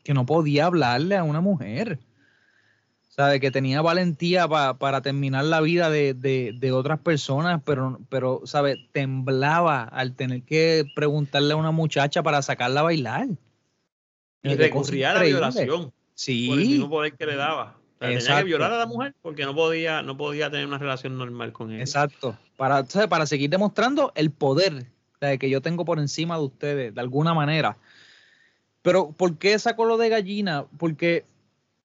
[0.05, 1.99] que no podía hablarle a una mujer.
[3.11, 3.41] ¿Sabe?
[3.41, 8.89] Que tenía valentía para terminar la vida de, de, otras personas, pero, pero, ¿sabe?
[8.93, 13.28] Temblaba al tener que preguntarle a una muchacha para sacarla a bailar.
[14.43, 15.93] Y recurría a la violación.
[16.14, 16.49] Sí.
[16.49, 17.82] Por el mismo poder que le daba.
[18.09, 21.53] Tenía que violar a la mujer porque no podía, no podía tener una relación normal
[21.53, 21.80] con ella.
[21.80, 22.38] Exacto.
[22.57, 24.86] Para, para seguir demostrando el poder
[25.38, 27.76] que yo tengo por encima de ustedes, de alguna manera.
[28.82, 30.66] Pero, ¿por qué saco lo de gallina?
[30.78, 31.24] Porque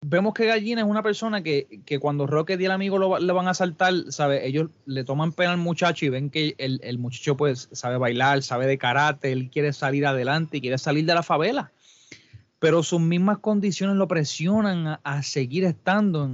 [0.00, 3.48] vemos que Gallina es una persona que, cuando Rocket y el amigo lo, le van
[3.48, 4.46] a saltar, ¿sabe?
[4.46, 8.42] Ellos le toman pena al muchacho y ven que el, el, muchacho pues sabe bailar,
[8.42, 11.72] sabe de karate, él quiere salir adelante y quiere salir de la favela
[12.58, 16.30] pero sus mismas condiciones lo presionan a, seguir estando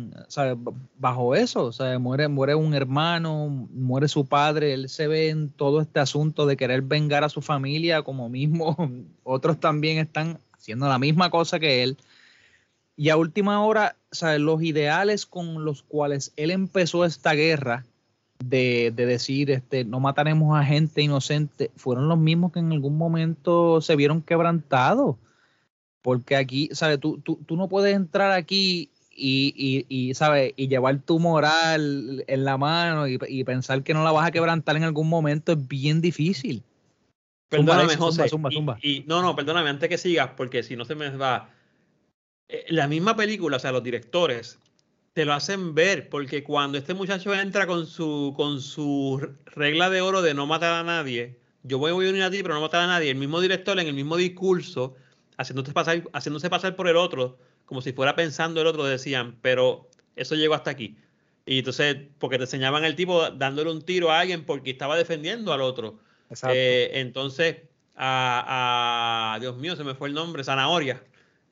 [0.98, 1.72] bajo eso.
[1.72, 6.46] Sea, muere, muere un hermano, muere su padre, él se ve en todo este asunto
[6.46, 8.76] de querer vengar a su familia, como mismo
[9.24, 11.96] otros también están haciendo la misma cosa que él.
[12.94, 13.96] Y a última hora,
[14.38, 17.84] los ideales con los cuales él empezó esta guerra,
[18.44, 22.98] de, de, decir, este, no mataremos a gente inocente, fueron los mismos que en algún
[22.98, 25.16] momento se vieron quebrantados.
[26.02, 27.00] Porque aquí, ¿sabes?
[27.00, 30.52] Tú, tú, tú no puedes entrar aquí y, y, y, ¿sabes?
[30.56, 34.32] Y llevar tu moral en la mano y, y, pensar que no la vas a
[34.32, 36.62] quebrantar en algún momento es bien difícil.
[37.48, 38.28] Perdóname, José.
[38.28, 41.50] Zumba, zumba, y, no, no, perdóname, antes que sigas, porque si no se me va.
[42.48, 44.58] Eh, la misma película, o sea, los directores
[45.12, 50.00] te lo hacen ver, porque cuando este muchacho entra con su, con su regla de
[50.00, 52.80] oro de no matar a nadie, yo voy a unir a ti, pero no matar
[52.82, 54.96] a nadie, el mismo director en el mismo discurso
[55.42, 59.88] haciéndose pasar, haciéndose pasar por el otro, como si fuera pensando el otro, decían, pero
[60.16, 60.96] eso llegó hasta aquí.
[61.44, 65.52] Y entonces, porque te enseñaban el tipo dándole un tiro a alguien porque estaba defendiendo
[65.52, 65.98] al otro.
[66.48, 67.56] Eh, entonces,
[67.96, 71.02] a, Dios mío, se me fue el nombre, Zanahoria,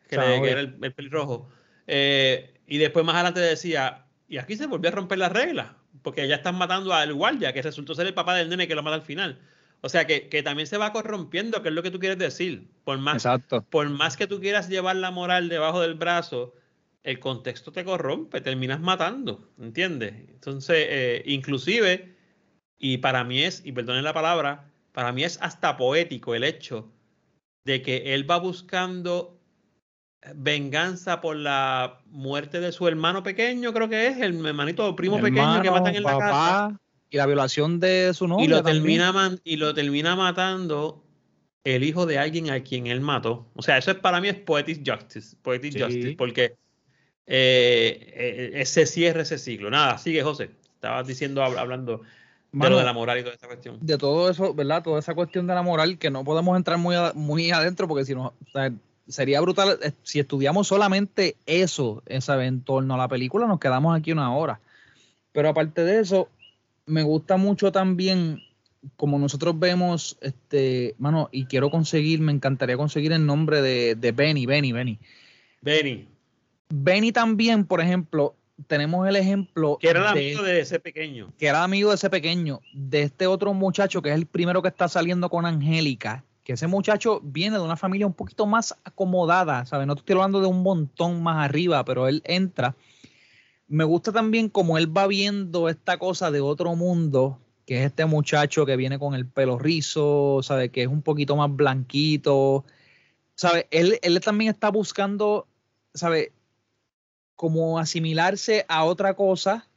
[0.08, 1.48] que, era el, pelirrojo.
[1.86, 6.26] Eh, y después más adelante decía, y aquí se volvió a romper la regla, porque
[6.28, 8.96] ya están matando al guardia, que resultó ser el papá del nene que lo mata
[8.96, 9.40] al final.
[9.82, 12.68] O sea, que, también se va corrompiendo, que es lo que tú quieres decir.
[12.84, 13.26] Por más,
[13.70, 16.54] por más que tú quieras llevar la moral debajo del brazo,
[17.02, 20.12] el contexto te corrompe, terminas matando, ¿entiendes?
[20.28, 22.14] Entonces, eh, inclusive,
[22.78, 26.92] y para mí es, y perdonen la palabra, para mí es hasta poético el hecho
[27.64, 29.38] de que él va buscando
[30.34, 35.62] venganza por la muerte de su hermano pequeño, creo que es, el hermanito primo pequeño
[35.62, 36.80] que matan en la casa
[37.10, 38.44] y la violación de su novia.
[38.44, 41.04] Y lo, termina y lo termina matando
[41.64, 43.46] el hijo de alguien a quien él mató.
[43.54, 46.56] O sea, eso es para mí es poetic justice, poetic justice, porque
[47.26, 49.70] eh, eh, ese cierre ese siglo.
[49.70, 50.50] Nada, sigue José.
[50.74, 52.02] Estabas diciendo, hablando
[52.52, 53.78] de lo de la moral y toda esa cuestión.
[53.80, 54.82] De todo eso, ¿verdad?
[54.82, 58.14] Toda esa cuestión de la moral que no podemos entrar muy, muy adentro porque si
[58.14, 58.32] no,
[59.06, 63.96] sería brutal eh, si estudiamos solamente eso, esa, en torno a la película, nos quedamos
[63.96, 64.60] aquí una hora.
[65.32, 66.28] Pero aparte de eso,
[66.90, 68.42] me gusta mucho también,
[68.96, 74.12] como nosotros vemos, este, mano, y quiero conseguir, me encantaría conseguir el nombre de, de
[74.12, 74.98] Benny, Benny, Benny.
[75.62, 76.08] Benny.
[76.68, 78.34] Benny también, por ejemplo,
[78.66, 79.78] tenemos el ejemplo.
[79.80, 81.32] Que era el amigo de ese pequeño.
[81.38, 84.68] Que era amigo de ese pequeño, de este otro muchacho que es el primero que
[84.68, 86.24] está saliendo con Angélica.
[86.44, 89.86] Que ese muchacho viene de una familia un poquito más acomodada, ¿sabes?
[89.86, 92.74] No estoy hablando de un montón más arriba, pero él entra
[93.70, 98.04] me gusta también como él va viendo esta cosa de otro mundo, que es este
[98.04, 102.64] muchacho que viene con el pelo rizo, sabe que es un poquito más blanquito,
[103.36, 105.46] sabe, él, él también está buscando,
[105.94, 106.32] sabe,
[107.36, 109.68] como asimilarse a otra cosa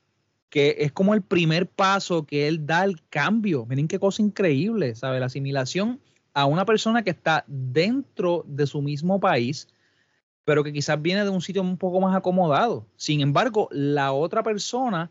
[0.50, 3.66] que es como el primer paso que él da al cambio.
[3.68, 5.20] Miren qué cosa increíble, ¿sabe?
[5.20, 6.00] La asimilación
[6.34, 9.68] a una persona que está dentro de su mismo país,
[10.46, 12.86] pero que quizás viene de un sitio un poco más acomodado.
[12.98, 15.10] Sin embargo, la otra persona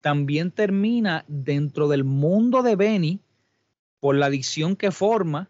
[0.00, 3.20] también termina dentro del mundo de Benny
[4.00, 5.48] por la adicción que forma,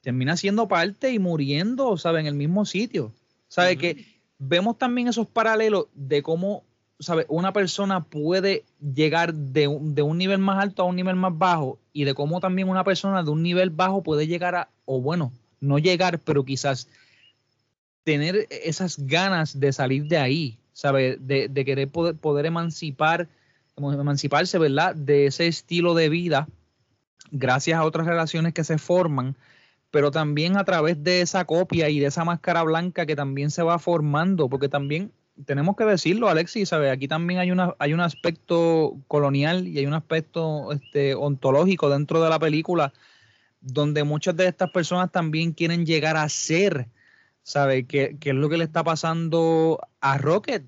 [0.00, 2.20] termina siendo parte y muriendo, ¿sabe?
[2.20, 3.12] En el mismo sitio.
[3.48, 3.76] ¿Sabe?
[3.76, 4.04] Que
[4.38, 6.64] vemos también esos paralelos de cómo,
[6.98, 7.26] ¿sabe?
[7.28, 11.36] Una persona puede llegar de un, de un nivel más alto a un nivel más
[11.36, 15.00] bajo y de cómo también una persona de un nivel bajo puede llegar a, o
[15.00, 16.88] bueno, no llegar, pero quizás
[18.06, 21.16] tener esas ganas de salir de ahí, ¿sabe?
[21.18, 23.26] De, querer poder, poder emancipar,
[23.76, 24.94] emanciparse, ¿verdad?
[24.94, 26.46] De ese estilo de vida,
[27.32, 29.34] gracias a otras relaciones que se forman,
[29.90, 33.64] pero también a través de esa copia y de esa máscara blanca que también se
[33.64, 35.10] va formando, porque también
[35.44, 36.92] tenemos que decirlo, Alexis, ¿sabe?
[36.92, 42.22] Aquí también hay, una, hay un aspecto colonial y hay un aspecto este, ontológico dentro
[42.22, 42.92] de la película,
[43.60, 46.86] donde muchas de estas personas también quieren llegar a ser
[47.46, 47.86] ¿sabe?
[47.86, 50.64] ¿Qué, qué es lo que le está pasando a Rocket?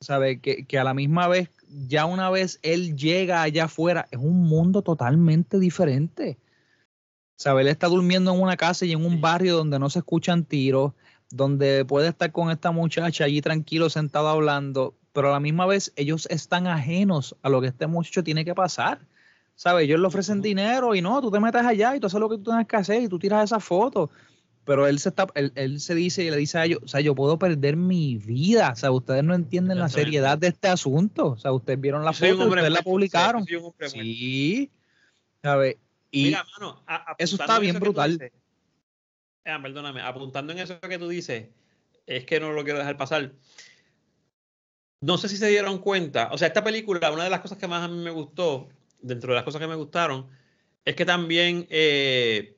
[0.00, 0.40] ¿Sabe?
[0.40, 4.42] Que, que a la misma vez, ya una vez él llega allá afuera, es un
[4.42, 6.38] mundo totalmente diferente.
[7.36, 7.60] ¿Sabe?
[7.62, 10.92] Él está durmiendo en una casa y en un barrio donde no se escuchan tiros,
[11.30, 15.92] donde puede estar con esta muchacha allí tranquilo, sentado hablando, pero a la misma vez
[15.94, 19.06] ellos están ajenos a lo que este muchacho tiene que pasar.
[19.56, 19.84] ¿Sabes?
[19.84, 22.38] Ellos le ofrecen dinero y no, tú te metes allá y tú haces lo que
[22.38, 24.10] tú tienes que hacer y tú tiras esa foto.
[24.64, 27.00] Pero él se está, él, él se dice y le dice a ellos, o sea,
[27.00, 28.70] yo puedo perder mi vida.
[28.72, 31.26] O sea, ustedes no entienden la seriedad de este asunto.
[31.32, 33.44] O sea, ustedes vieron la soy foto, ustedes la publicaron.
[33.44, 33.88] soy muerto.
[33.88, 34.70] Sí.
[35.42, 35.76] ¿Sabes?
[36.10, 38.12] Y Mira, mano, a- eso está en bien brutal.
[38.18, 38.32] dices-
[39.44, 41.48] Ah, perdóname, apuntando en eso que tú dices,
[42.06, 43.32] es que no lo quiero dejar pasar.
[45.00, 47.68] No sé si se dieron cuenta, o sea, esta película, una de las cosas que
[47.68, 48.68] más a mí me gustó,
[49.02, 50.26] dentro de las cosas que me gustaron,
[50.86, 52.56] es que también eh,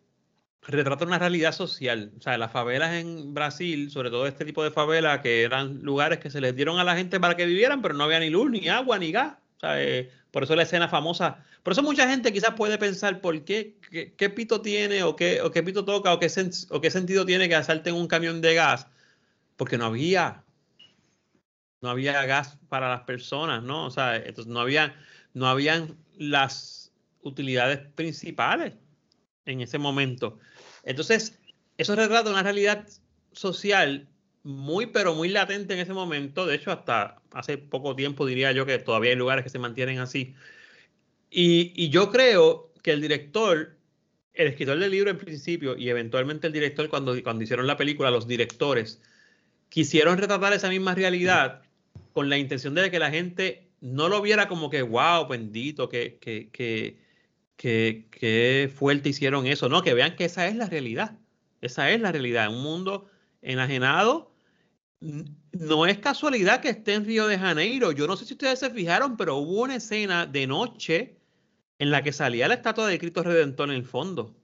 [0.67, 2.13] retrata una realidad social.
[2.19, 6.19] O sea, las favelas en Brasil, sobre todo este tipo de favelas, que eran lugares
[6.19, 8.51] que se les dieron a la gente para que vivieran, pero no había ni luz,
[8.51, 9.35] ni agua, ni gas.
[9.57, 11.45] O sea, eh, por eso la escena famosa.
[11.63, 13.77] Por eso mucha gente quizás puede pensar por qué,
[14.17, 16.31] qué, pito tiene, o qué, o qué pito toca, o qué,
[16.71, 18.89] o qué sentido tiene que asalten un camión de gas.
[19.57, 20.45] Porque no había,
[21.81, 23.87] no había gas para las personas, ¿no?
[23.87, 24.95] O sea, entonces no había,
[25.33, 26.93] no habían las
[27.23, 28.75] utilidades principales
[29.47, 30.39] en ese momento.
[30.87, 31.39] Entonces,
[31.77, 32.89] eso retrata una realidad
[33.33, 34.09] social
[34.43, 36.47] muy, pero muy latente en ese momento.
[36.47, 39.99] De hecho, hasta hace poco tiempo diría yo que todavía hay lugares que se mantienen
[39.99, 40.35] así.
[41.31, 43.77] Y, y yo creo que el director,
[44.33, 48.11] el escritor del libro en principio y eventualmente el director cuando, cuando hicieron la película,
[48.11, 49.03] los directores,
[49.69, 51.63] quisieron retratar esa misma realidad
[52.13, 56.19] con la intención de que la gente no lo viera como que, wow, bendito, que,
[56.21, 56.97] que, que,
[57.57, 59.69] que, que fuerte hicieron eso.
[59.69, 61.19] No, que vean que esa es la realidad.
[61.61, 62.49] Esa es la realidad.
[62.51, 63.09] Un mundo
[63.43, 64.33] enajenado.
[65.01, 67.93] No es casualidad que esté en Río de Janeiro.
[67.93, 71.17] Yo no sé si ustedes se fijaron, pero hubo una escena de noche
[71.79, 74.35] en la que salía la estatua de Cristo Redentor en el fondo.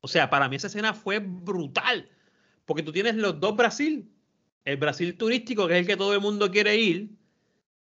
[0.00, 2.08] O sea, para mí esa escena fue brutal.
[2.64, 4.10] Porque tú tienes los dos Brasil.
[4.64, 7.10] El Brasil turístico, que es el que todo el mundo quiere ir,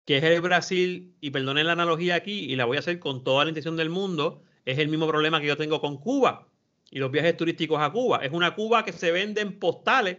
[0.05, 3.25] que es el Brasil, y perdonen la analogía aquí, y la voy a hacer con
[3.25, 6.47] toda la intención del mundo, es el mismo problema que yo tengo con Cuba
[6.91, 8.19] y los viajes turísticos a Cuba.
[8.23, 10.19] Es una Cuba que se vende en postales,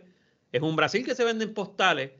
[0.51, 2.11] es un Brasil que se vende en postales,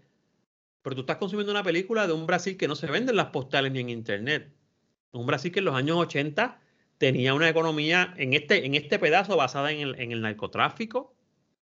[0.84, 3.28] pero tú estás consumiendo una película de un Brasil que no se vende en las
[3.28, 4.54] postales ni en internet.
[5.12, 6.60] Un Brasil que en los años 80
[6.98, 11.16] tenía una economía en este, en este pedazo basada en el, en el narcotráfico,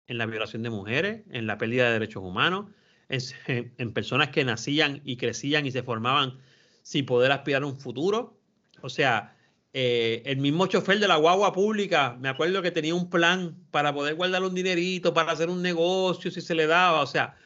[0.07, 2.67] en la violación de mujeres, en la pérdida de derechos humanos,
[3.09, 6.39] en, personas que nacían y crecían y se formaban
[6.83, 8.39] sin poder aspirar a un futuro.
[8.83, 9.34] O sea,
[9.75, 13.93] eh, el mismo chofer de la guagua pública, me acuerdo que tenía un plan para
[13.93, 17.03] poder guardar un dinerito, para hacer un negocio si se le daba.
[17.03, 17.37] O sea,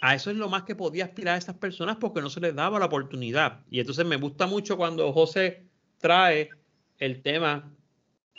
[0.00, 2.54] a eso es lo más que podía aspirar a esas personas porque no se les
[2.54, 3.60] daba la oportunidad.
[3.70, 5.64] Y entonces me gusta mucho cuando José
[5.98, 6.48] trae
[6.98, 7.70] el tema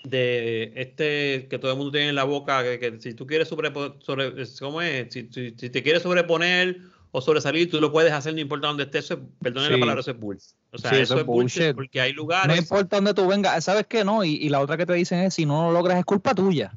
[0.03, 3.51] de este que todo el mundo tiene en la boca, que, que si tú quieres
[3.51, 4.45] sobrepo- sobre.
[4.47, 6.79] Si, si- si te quieres sobreponer
[7.11, 9.99] o sobresalir, tú lo puedes hacer, no importa dónde estés, eso es- perdone la palabra,
[10.01, 10.55] eso es bullshit.
[10.71, 11.75] O sea, Sí, eso, eso es bullshit, bullshit.
[11.75, 14.03] porque hay no lugares, importa dónde tú vengas, ¿sabes qué?
[14.05, 16.33] No, y, y la otra que te dicen es, si no lo logras es culpa
[16.33, 16.71] tuya.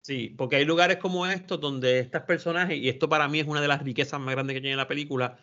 [0.00, 3.60] sí, porque hay lugares como estos donde estas personajes, y esto para mí es una
[3.60, 5.38] de las riquezas más grandes que tiene la película,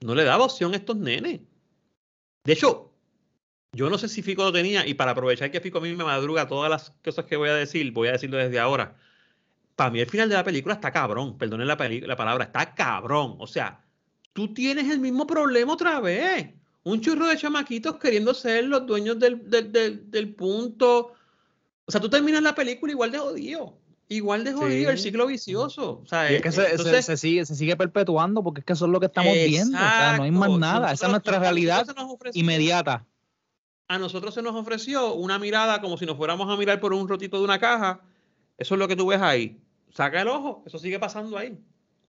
[0.00, 1.40] no le daba opción a estos nenes.
[2.44, 2.92] De hecho,
[3.72, 6.04] yo no sé si Fico lo tenía, y para aprovechar que Fico a mí me
[6.04, 8.96] madruga todas las cosas que voy a decir, voy a decirlo desde ahora.
[9.76, 13.36] Para mí el final de la película está cabrón, perdonen la, la palabra, está cabrón.
[13.38, 13.80] O sea,
[14.32, 16.50] tú tienes el mismo problema otra vez.
[16.84, 21.12] Un churro de chamaquitos queriendo ser los dueños del, del, del- del punto.
[21.86, 23.78] O sea, tú terminas la película igual de jodido.
[24.06, 26.00] Igual de jodido, el ciclo vicioso.
[26.04, 28.74] O sea, es que se, se- entonces- se sigue, se sigue perpetuando porque es que
[28.74, 29.76] eso es lo que estamos viendo.
[29.78, 30.92] O sea, no hay más nada.
[30.92, 31.86] Esa es nuestra realidad
[32.38, 33.04] inmediata.
[33.88, 37.08] A nosotros se nos ofreció una mirada como si nos fuéramos a mirar por un
[37.08, 38.00] rotito de una caja.
[38.58, 39.58] Eso es lo que tú ves ahí.
[39.94, 41.58] Saca el ojo, eso sigue pasando ahí.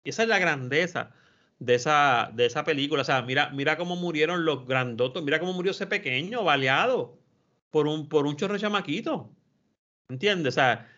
[0.05, 1.13] Y esa es la grandeza
[1.59, 3.03] de esa, de esa película.
[3.03, 7.19] O sea, mira, mira cómo murieron los grandotos, mira cómo murió ese pequeño, baleado,
[7.71, 9.31] por un, por un chorro de chamaquito.
[10.09, 10.55] ¿Entiendes?
[10.55, 10.89] O sea,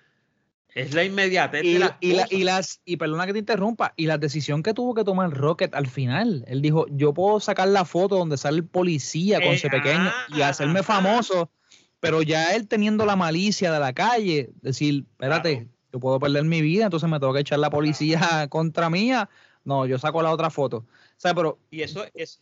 [0.74, 3.92] es la inmediatez Y, de las y la- y las, y perdona que te interrumpa,
[3.96, 7.68] y la decisión que tuvo que tomar Rocket al final, él dijo, yo puedo sacar
[7.68, 10.94] la foto donde sale el policía con Eh, ese pequeño y hacerme ajá.
[10.94, 11.50] famoso,
[11.98, 15.70] pero ya él teniendo la malicia de la calle, decir, espérate, Claro.
[15.92, 18.20] Yo puedo perder mi vida, entonces me tengo que echar la policía
[18.50, 19.28] contra mía,
[19.64, 20.78] no, yo saco la otra foto.
[20.78, 20.86] O
[21.16, 22.40] sea, pero Y eso es,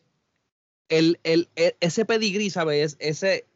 [0.89, 2.97] el, el, e- ese pedigrí, ¿sabes?
[3.01, 3.47] Ese,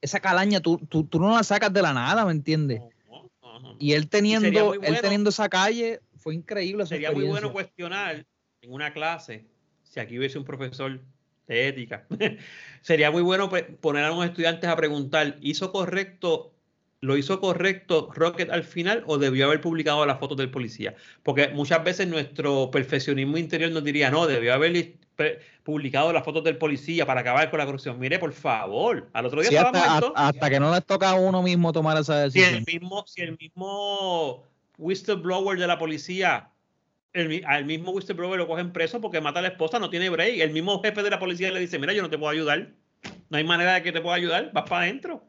[0.00, 2.80] esa calaña, tú, tú, tú no la sacas de la nada, ¿me entiendes?
[3.78, 6.86] Y él teniendo, él teniendo esa calle, fue increíble.
[6.86, 8.26] Sería muy bueno cuestionar
[8.60, 9.46] en una clase,
[9.84, 11.00] si aquí hubiese un profesor
[11.46, 12.06] de ética,
[12.82, 16.54] sería muy bueno pe- poner a unos estudiantes a preguntar, ¿hizo correcto,
[17.00, 20.94] lo hizo correcto Rocket al final o debió haber publicado las fotos del policía?
[21.22, 24.94] Porque muchas veces nuestro perfeccionismo interior nos diría, no, debió haber
[25.62, 27.98] publicado las fotos del policía para acabar con la corrupción.
[27.98, 30.12] Mire, por favor, al otro día Sí, estaba hasta, muerto.
[30.16, 32.64] hasta- que no les toca a uno mismo tomar esa Si el decisión.
[32.66, 34.44] mismo, si el mismo
[34.78, 36.50] whistleblower de la policía,
[37.12, 40.38] el, al mismo whistleblower lo cogen preso porque mata a la esposa, no tiene break.
[40.40, 42.70] El mismo jefe de la policía le dice, mira, yo no te puedo ayudar.
[43.30, 45.22] No hay manera de que te pueda ayudar, vas para adentro.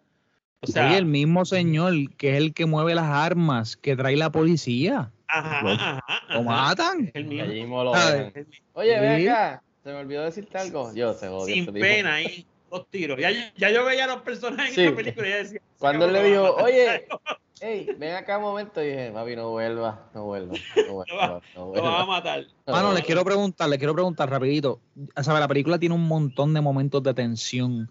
[0.62, 4.16] O sea, Oye, el mismo señor que es el que mueve las armas que trae
[4.18, 5.12] la policía.
[5.28, 6.44] ajá, lo- ajá, Lo ajá.
[6.44, 7.12] matan.
[7.14, 7.84] El Y mismo.
[7.84, 8.30] lo Ah.
[8.74, 9.64] Oye, ven acá.
[9.84, 10.94] Se me olvidó decirte algo.
[10.94, 13.18] Yo se jodió Sin pena ahí, dos tiros.
[13.20, 14.82] Ya, ya yo veía a los personajes Sí.
[14.82, 15.62] en esta película y ya decía.
[15.78, 16.66] Cuando él le "Cabrón, lo dijo, a matar".
[16.66, 17.08] oye,
[17.62, 21.66] hey, ven acá un momento, y dije, papi, no vuelvas, no vuelvas, no vuelvas, no
[21.68, 22.08] Lo van a vuelvas.
[22.08, 22.44] matar.
[22.68, 24.82] Mano, les quiero preguntar, les quiero preguntar rapidito.
[25.22, 25.40] ¿Sabe?
[25.40, 27.90] La película tiene un montón de momentos de tensión,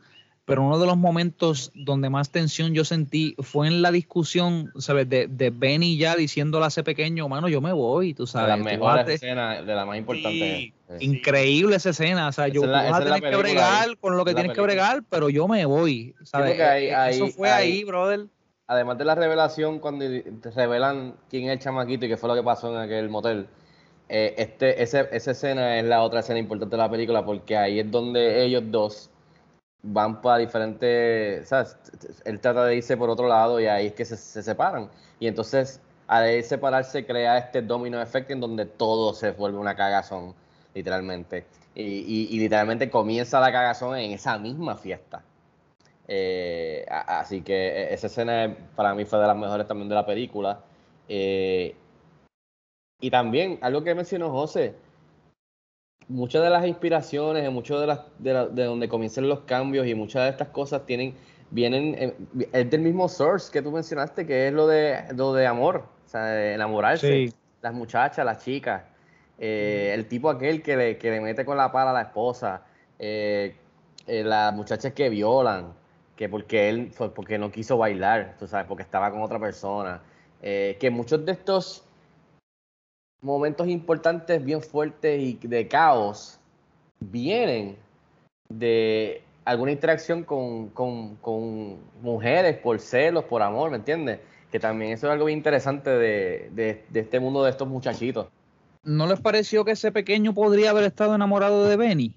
[0.49, 5.09] pero uno de los momentos donde más tensión yo sentí fue en la discusión, ¿sabes?
[5.09, 8.49] De, de Benny ya diciéndole a ese pequeño, mano, yo me voy, tú De sabes.
[8.49, 10.57] las tú mejores escenas, de la más importante.
[10.57, 10.75] Sí.
[10.99, 11.05] Sí.
[11.05, 13.97] Increíble esa escena, o sea, Esa yo la- vas a tener que bregar ahí.
[14.01, 16.49] con lo que tienes que bregar, pero yo me voy, ¿sabes?
[16.53, 18.27] porque ahí- ahí- Eso fue ahí- ahí, brother.
[18.67, 22.35] Además de la revelación, cuando te revelan quién es el chamaquito y qué fue lo
[22.35, 23.47] que pasó en aquel motel,
[24.09, 27.81] eh, este, ese- esa escena es la otra escena importante de la película porque ahí
[27.81, 29.11] es donde ellos dos
[29.83, 31.77] van para diferentes, ¿sabes?
[32.25, 34.91] Él trata de irse por otro lado y ahí es que se, se separan.
[35.21, 40.35] Y entonces, al separarse, crea este domino effect en donde todo se vuelve una cagazón,
[40.75, 41.47] literalmente.
[41.75, 45.23] Y, literalmente comienza la cagazón en esa misma fiesta.
[46.09, 50.07] Eh, así que eh, esa escena para mí fue de las mejores también de la
[50.07, 50.61] película.
[51.09, 51.77] Eh,
[53.01, 54.75] y también, algo que mencionó José,
[56.09, 59.87] muchas de las inspiraciones, y muchas de las de, la- de donde comienzan los cambios
[59.87, 61.15] y muchas de estas cosas tienen,
[61.51, 62.15] vienen, eh,
[62.53, 66.09] es del mismo source que tú mencionaste, que es lo de, lo de amor, o
[66.09, 67.35] sea, de enamorarse, Sí.
[67.63, 68.83] las muchachas, las chicas,
[69.39, 72.63] eh, el tipo aquel que le, que le mete con la pala a la esposa,
[72.99, 73.55] eh,
[74.07, 75.73] eh, las muchachas que violan,
[76.17, 80.01] que porque él, fue porque no quiso bailar, tú sabes, porque estaba con otra persona,
[80.43, 81.85] eh, que muchos de estos
[83.21, 86.39] momentos importantes, bien fuertes y de caos,
[87.01, 87.77] vienen
[88.49, 94.21] de alguna interacción con, con- con mujeres por celos, por amor, ¿me entiendes?
[94.53, 98.27] Que también eso es algo bien interesante de, de- de este mundo de estos muchachitos.
[98.85, 102.15] ¿No les pareció que ese pequeño podría haber estado enamorado de Benny?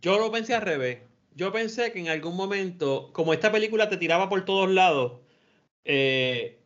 [0.00, 0.98] Yo lo pensé al revés.
[1.36, 5.20] Yo pensé que en algún momento, como esta película te tiraba por todos lados,
[5.84, 6.58] eh,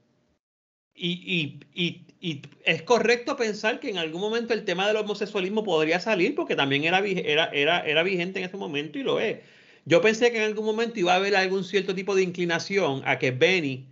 [0.95, 5.63] y, y- y- y es correcto pensar que en algún momento el tema del homosexualismo
[5.63, 9.41] podría salir, porque también era, era, era, era vigente en ese momento y lo es.
[9.85, 13.19] Yo pensé que en algún momento iba a haber algún cierto tipo de inclinación a
[13.19, 13.85] que Benny,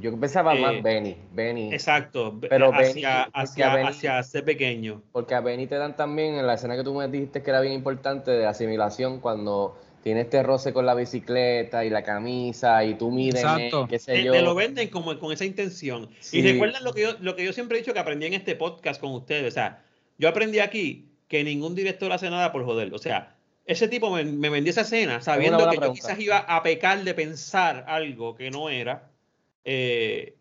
[0.00, 4.44] Yo pensaba Eh, más Benny, Benny, exacto, Pero Benny- hacia, porque hacia, Benny- hacia ser
[4.44, 5.02] pequeño.
[5.12, 7.62] porque a Benny te dan también en la escena que tú me dijiste que era
[7.62, 12.94] bien importante de asimilación cuando tiene este roce con la bicicleta y la camisa y
[12.94, 13.86] tú Exacto.
[13.88, 14.32] qué sé yo.
[14.32, 16.08] te lo venden como con esa intención.
[16.20, 16.38] Sí.
[16.38, 18.54] Y recuerdan lo que, yo, lo que yo siempre he dicho que aprendí en este
[18.56, 19.48] podcast con ustedes.
[19.52, 19.82] O sea,
[20.18, 22.92] yo aprendí aquí que ningún director hace nada por joder.
[22.94, 23.36] O sea,
[23.66, 27.14] ese tipo me, me vendió esa escena sabiendo que yo quizás iba a pecar de
[27.14, 29.10] pensar algo que no era.
[29.64, 30.34] eh,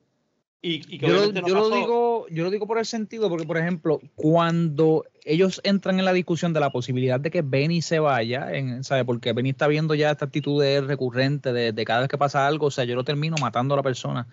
[0.68, 1.76] y, y que Yo, lo, obviamente no yo lo pasó.
[1.76, 6.14] digo, yo lo digo por el sentido, porque por ejemplo, cuando ellos entran en la
[6.14, 9.06] discusión de la posibilidad de que Benny se vaya, en, ¿sabe?
[9.06, 12.18] porque Benny está viendo ya esta actitud de él recurrente de, de cada vez que
[12.18, 14.28] pasa algo, o sea, yo lo termino matando a la persona.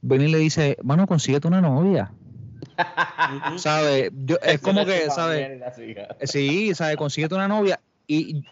[0.00, 2.10] Benny le dice, mano, consíguete una novia.
[3.46, 3.58] Ujú.
[3.58, 4.10] ¿Sabe?
[4.24, 5.60] Yo, es como que, ¿sabes?
[6.24, 6.96] Sí, ¿sabes?
[6.96, 7.80] Consíguete una novia.
[8.10, 8.42] Y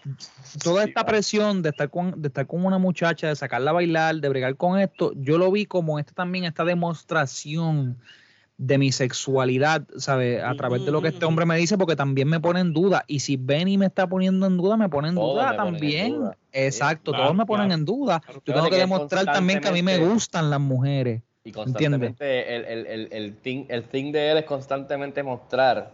[0.63, 4.17] toda esta presión de estar con, de estar con una muchacha, de sacarla a bailar,
[4.17, 7.97] de bregar con esto, yo lo vi como esta también, esta demostración
[8.59, 10.43] de mi sexualidad, ¿sabes?
[10.45, 13.05] A través de lo que este hombre me dice, porque también me pone en duda.
[13.07, 16.15] Y si Benny me está poniendo en duda, me pone en Todos duda en también.
[16.17, 16.37] duda.
[16.53, 17.81] Exacto, todos me ponen claro.
[17.81, 18.23] en duda.
[18.45, 21.23] Yo tengo que que demostrar también que a mí me gustan las mujeres.
[21.45, 25.93] Y constantemente el, el, el, el, thing, el thing de él es constantemente mostrar.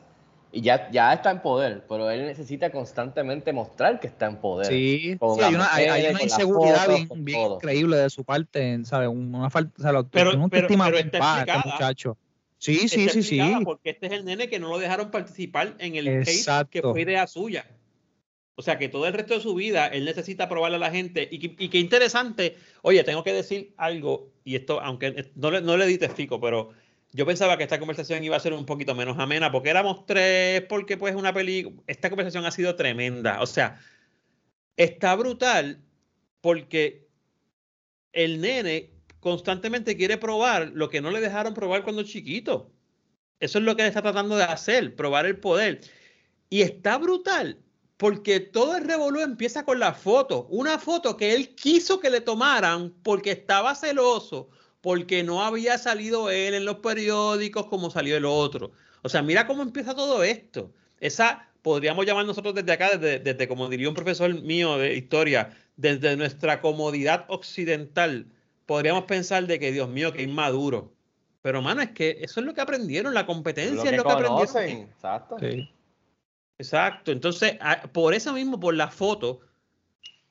[0.55, 4.67] Y ya, ya está en poder, pero él necesita constantemente mostrar que está en poder.
[4.67, 8.85] Sí, Con sí, hay una, hay, una inseguridad fotos, bien, bien increíble de su parte,
[8.85, 9.09] ¿sabes?
[9.09, 10.67] Una falta, o sea, la Pero- pero- pero
[10.99, 11.63] está este explicada.
[11.65, 12.19] muchacho.
[12.59, 13.41] Sí, sí, Está sí, sí.
[13.65, 17.01] Porque este es el nene que no lo dejaron participar en el case que fue
[17.03, 17.65] idea suya.
[18.55, 21.27] O sea que todo el resto de su vida él necesita probarle a la gente.
[21.31, 22.57] Y, que- y qué interesante.
[22.83, 26.71] Oye, tengo que decir algo, y esto, aunque no le, no le di testigo, pero
[27.13, 30.63] yo pensaba que esta conversación iba a ser un poquito menos amena, porque éramos tres,
[30.63, 33.43] porque pues una película, esta conversación ha sido tremenda.
[33.43, 33.79] O sea,
[34.77, 35.83] está brutal
[36.41, 37.09] porque
[38.13, 38.91] el nene
[39.21, 42.73] constantemente quiere probar lo que no le dejaron probar cuando chiquito.
[43.41, 45.81] Eso es lo que él está tratando de hacer, probar el poder.
[46.49, 47.59] Y está brutal
[47.97, 50.47] porque todo el revolú empieza con la foto.
[50.51, 54.51] Una foto que él quiso que le tomaran porque estaba celoso,
[54.83, 58.72] porque no había salido él en los periódicos como salió el otro.
[59.03, 60.70] O sea, mira cómo empieza todo esto.
[61.01, 65.57] Esa, podríamos llamar nosotros desde acá, desde, desde como diría un profesor mío de historia,
[65.76, 68.26] desde nuestra comodidad occidental,
[68.66, 70.93] podríamos pensar de que, Dios mío, que inmaduro.
[71.43, 74.89] Pero, mano, es que eso es lo que aprendieron, la competencia es lo que aprendieron.
[74.89, 75.37] Exacto.
[76.59, 77.12] Exacto.
[77.12, 77.57] Entonces,
[77.93, 79.41] por eso mismo, por la foto,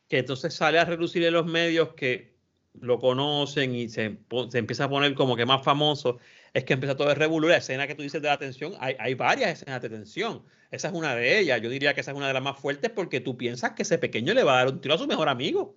[0.08, 2.31] que entonces sale a reducir en los medios que
[2.80, 4.18] lo conocen y se,
[4.50, 6.20] se, empieza a poner como que más famoso,
[6.54, 7.52] es que empieza todo el revolver.
[7.52, 10.44] La escena que tú dices de la tensión, hay, hay, varias escenas de tensión.
[10.72, 11.62] Esa es una de ellas.
[11.62, 13.98] Yo diría que esa es una de las más fuertes porque tú piensas que ese
[13.98, 15.76] pequeño le va a dar un tiro a su mejor amigo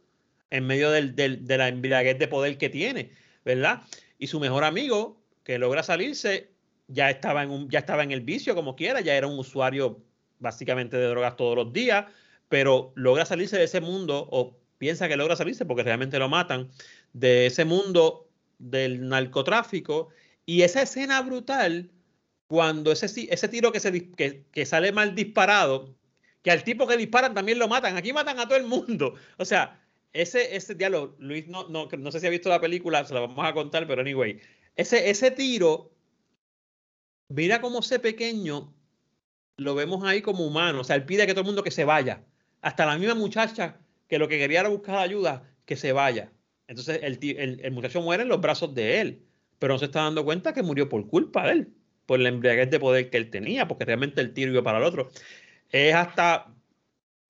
[0.51, 3.11] en medio del, del, de la embriaguez de poder que tiene,
[3.45, 3.83] ¿verdad?
[4.19, 6.51] Y su mejor amigo, que logra salirse,
[6.87, 10.03] ya estaba en, un, ya estaba en el vicio como quiera, ya era un usuario
[10.39, 12.07] básicamente de drogas todos los días,
[12.49, 14.29] pero logra salirse de ese mundo
[14.79, 16.71] piensa que logra salirse porque realmente lo matan,
[17.13, 20.09] de ese mundo del narcotráfico.
[20.47, 21.91] Y esa escena brutal,
[22.47, 25.95] cuando ese, ese tiro que, se, que, sale mal disparado,
[26.43, 29.15] que al tipo que disparan también lo matan, aquí matan a todo el mundo.
[29.39, 29.81] O sea,
[30.13, 33.21] ese, ese diálogo, Luis, no, no, no sé si ha visto la película, se la
[33.21, 34.41] vamos a contar, pero anyway,
[34.77, 35.93] ese, ese tiro,
[37.29, 38.73] mira cómo ese pequeño
[39.57, 41.85] lo vemos ahí como humano, o sea, él pide que todo el mundo que se
[41.85, 42.25] vaya,
[42.61, 43.81] hasta la misma muchacha
[44.15, 46.31] que lo que quería era buscar ayuda, que se vaya.
[46.69, 47.19] Entonces el,
[47.61, 49.27] el, muchacho muere en los brazos de él,
[49.59, 51.75] pero no se está dando cuenta que murió por culpa de él,
[52.07, 54.85] por la embriaguez de poder que él tenía, porque realmente el tiro iba para el
[54.85, 55.11] otro.
[55.73, 56.55] Es hasta,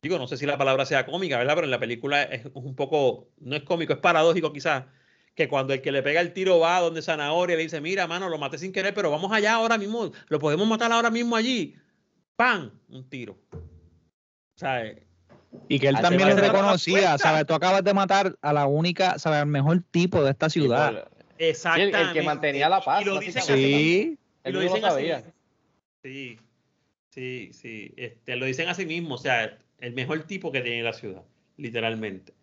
[0.02, 1.54] digo, no sé si la palabra sea cómica, ¿verdad?
[1.54, 4.84] Pero en la película es un poco, no es cómico, es paradójico quizás,
[5.34, 8.28] que cuando el que le pega el tiro va donde Zanahoria le dice, mira, mano,
[8.28, 11.76] lo maté sin querer, pero vamos allá ahora mismo, lo podemos matar ahora mismo allí.
[12.36, 12.78] ¡Pam!
[12.90, 13.38] Un tiro.
[14.56, 15.13] ¿Sabes?
[15.68, 17.46] Y que él también le reconocía, ¿sabes?
[17.46, 19.40] Tú acabas de matar a la única, ¿sabes?
[19.40, 21.08] Al mejor tipo de esta ciudad.
[21.38, 22.00] Exactamente.
[22.00, 23.02] El, el, que mantenía la paz.
[23.02, 24.18] Y lo dicen sí.
[24.44, 25.10] Y lo dicen así.
[26.02, 26.38] Sí,
[27.10, 27.94] sí, sí.
[27.96, 31.22] Este, lo dicen así mismo, o sea, el mejor tipo que tiene la ciudad,
[31.56, 32.34] literalmente.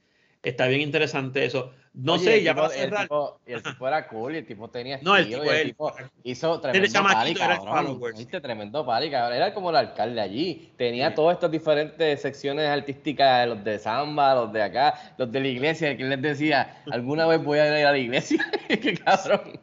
[0.43, 1.71] Está bien interesante eso.
[1.93, 3.01] No Oye, sé, ya tipo, para cerrar.
[3.01, 5.51] El tipo, y el tipo era cool y el tipo tenía No, el estilo, tipo,
[5.51, 8.01] y el él- tipo hizo tremendo era cabrón.
[8.17, 8.39] ¿Viste?
[8.39, 9.35] Tremendo party, cabrón.
[9.37, 10.71] Era como el alcalde allí.
[10.77, 11.15] Tenía Sí.
[11.15, 15.97] todas estas diferentes secciones artísticas, los de samba, los de acá, los de la iglesia,
[15.97, 18.39] que les decía, alguna vez voy a ir a la iglesia.
[18.69, 19.59] Qué cabrón.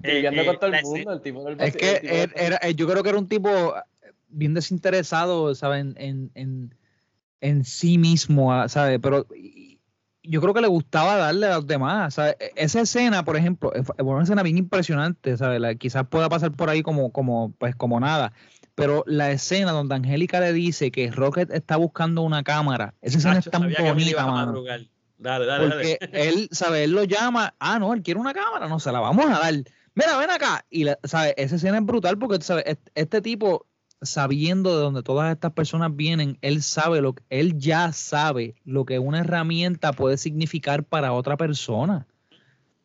[0.00, 2.86] Viviendo eh, con todo el mundo, el tipo del Es que él era- eh, yo
[2.86, 3.74] creo que era un tipo
[4.28, 5.80] bien desinteresado, ¿sabes?
[5.80, 6.74] En, en, en,
[7.40, 9.00] en sí mismo, ah, ¿sabes?
[9.02, 9.61] Pero y-
[10.24, 12.36] yo creo que le gustaba darle a los demás, ¿sabes?
[12.40, 15.60] E- Esa escena, por ejemplo, es una escena bien impresionante, ¿sabes?
[15.60, 18.32] La- quizás pueda pasar por ahí como, como, pues, como nada.
[18.74, 23.34] Pero la escena donde Angélica le dice que Rocket está buscando una cámara, esa escena
[23.34, 24.62] Nacho, es tan bonita, mano.
[25.18, 26.28] Dale, dale, Porque dale.
[26.28, 26.84] él, ¿sabes?
[26.84, 29.54] Él lo llama, ah, no, él quiere una cámara, no, se la vamos a dar.
[29.94, 30.64] Mira, ven acá.
[30.70, 31.34] Y, la- ¿sabes?
[31.36, 32.64] Esa escena es brutal porque, ¿sabes?
[32.66, 33.66] Este, este tipo,
[34.02, 38.84] sabiendo de dónde todas estas personas vienen, él sabe lo que, él ya sabe lo
[38.84, 42.06] que una herramienta puede significar para otra persona.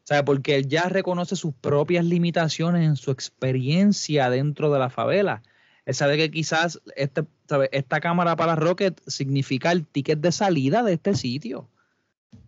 [0.03, 0.24] ¿Sabe?
[0.24, 5.43] Porque él ya reconoce sus propias limitaciones en su experiencia dentro de la favela.
[5.86, 7.70] Él sabe que quizás este, ¿sabe?
[7.74, 11.68] esta cámara para Rocket significa el ticket de salida de este sitio.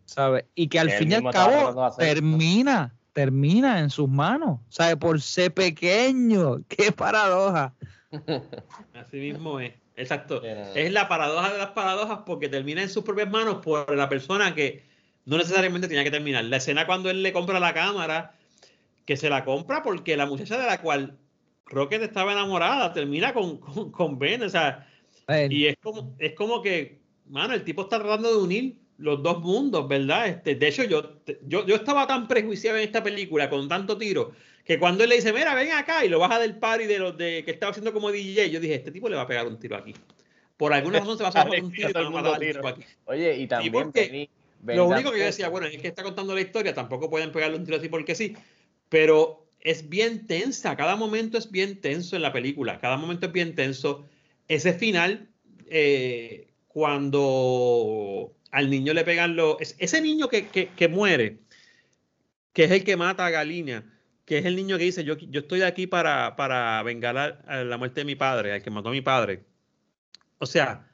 [0.06, 0.46] ¿Sabe?
[0.56, 4.60] Y que al él fin y al cabo termina, termina en sus manos.
[4.70, 4.96] ¿Sabe?
[4.96, 6.64] Por ser pequeño.
[6.70, 7.74] ¡Qué paradoja!
[8.94, 9.74] Así mismo es.
[9.96, 10.42] Exacto.
[10.44, 14.56] Es la paradoja de las paradojas porque termina en sus propias manos por la persona
[14.56, 14.84] que
[15.26, 16.46] no necesariamente tenía que terminar.
[16.46, 18.36] La escena cuando él le compra la cámara,
[19.06, 21.18] que se la compra porque la muchacha de la cual
[21.66, 24.42] Rocket estaba enamorada termina con, con, con Ben.
[24.44, 24.88] O sea,
[25.50, 29.40] y es como, es como que, mano, el tipo está tratando de unir los dos
[29.40, 30.28] mundos, ¿verdad?
[30.28, 34.34] Este, de hecho, yo, yo, yo estaba tan prejuiciado en esta película con tanto tiro
[34.70, 37.18] que cuando él le dice, mira, ven acá y lo baja del party de los
[37.18, 39.58] de que estaba haciendo como DJ, yo dije, este tipo le va a pegar un
[39.60, 39.96] tiro aquí.
[40.58, 42.68] Por alguna razón se va a pegar un tiro y va a matar un tiro.
[42.68, 42.84] aquí.
[43.06, 44.30] Oye, y también porque
[44.78, 47.58] Lo único que yo decía, bueno, es que está contando la historia, tampoco pueden pegarle
[47.58, 48.36] un tiro así porque sí,
[48.90, 53.32] pero es bien tensa, cada momento es bien tenso en la película, cada momento es
[53.32, 54.06] bien tenso.
[54.48, 55.30] Ese final,
[55.66, 59.60] eh, cuando al niño le pegan los...
[59.60, 61.40] es- Ese niño que, que, que muere,
[62.54, 63.96] que es el que mata a Galina,
[64.30, 67.78] que es el niño que dice, yo, yo estoy aquí para, para vengar a, la
[67.80, 69.44] muerte de mi padre, al que mató a mi padre.
[70.38, 70.88] O sea,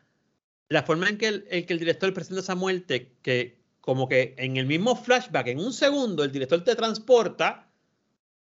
[0.70, 4.36] la forma en que el, en que el director presenta esa muerte, que como que
[4.38, 7.70] en el mismo flashback, en un segundo, el director te transporta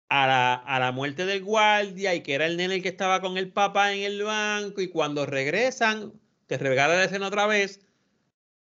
[0.08, 3.20] a la, a la muerte del guardia y que era el nene el que estaba
[3.20, 6.14] con el papá en el banco y cuando regresan,
[6.48, 7.86] te regala la escena otra vez,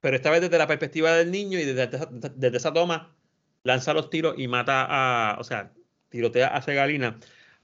[0.01, 1.89] pero esta vez desde la perspectiva del niño y desde,
[2.35, 3.17] desde esa toma
[3.63, 5.73] lanza los tiros y mata a, o sea,
[6.11, 7.19] tirotea a Segalina.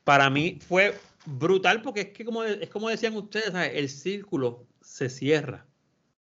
[0.05, 0.94] Para mí fue
[1.26, 3.72] brutal porque es que como, es como decían ustedes, ¿sabes?
[3.74, 5.66] el círculo se cierra.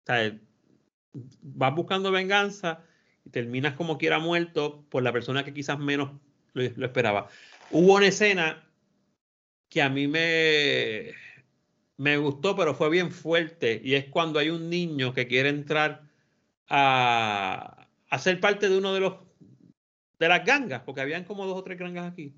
[0.05, 0.38] Sea,
[1.41, 2.84] vas buscando venganza
[3.26, 6.12] y terminas como quiera muerto por la persona que quizás menos
[6.53, 7.28] lo, lo esperaba.
[7.72, 8.68] Hubo una escena
[9.70, 11.14] que a mí me,
[11.97, 16.03] me gustó, pero fue bien fuerte, y es cuando hay un niño que quiere entrar
[16.68, 19.14] a, a ser parte de uno de los
[20.22, 22.34] de las gangas, porque habían como dos o tres gangas aquí.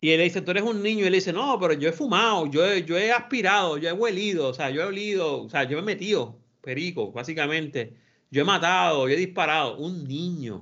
[0.00, 1.92] Y él le dice, tú eres un niño, y él dice, no, pero yo he
[1.92, 5.48] fumado, yo he, yo he aspirado, yo he huelido, o sea, yo he olido, o
[5.48, 7.96] sea, yo he metido perico, básicamente.
[8.30, 9.76] Yo he matado, yo he disparado.
[9.78, 10.56] Un niño.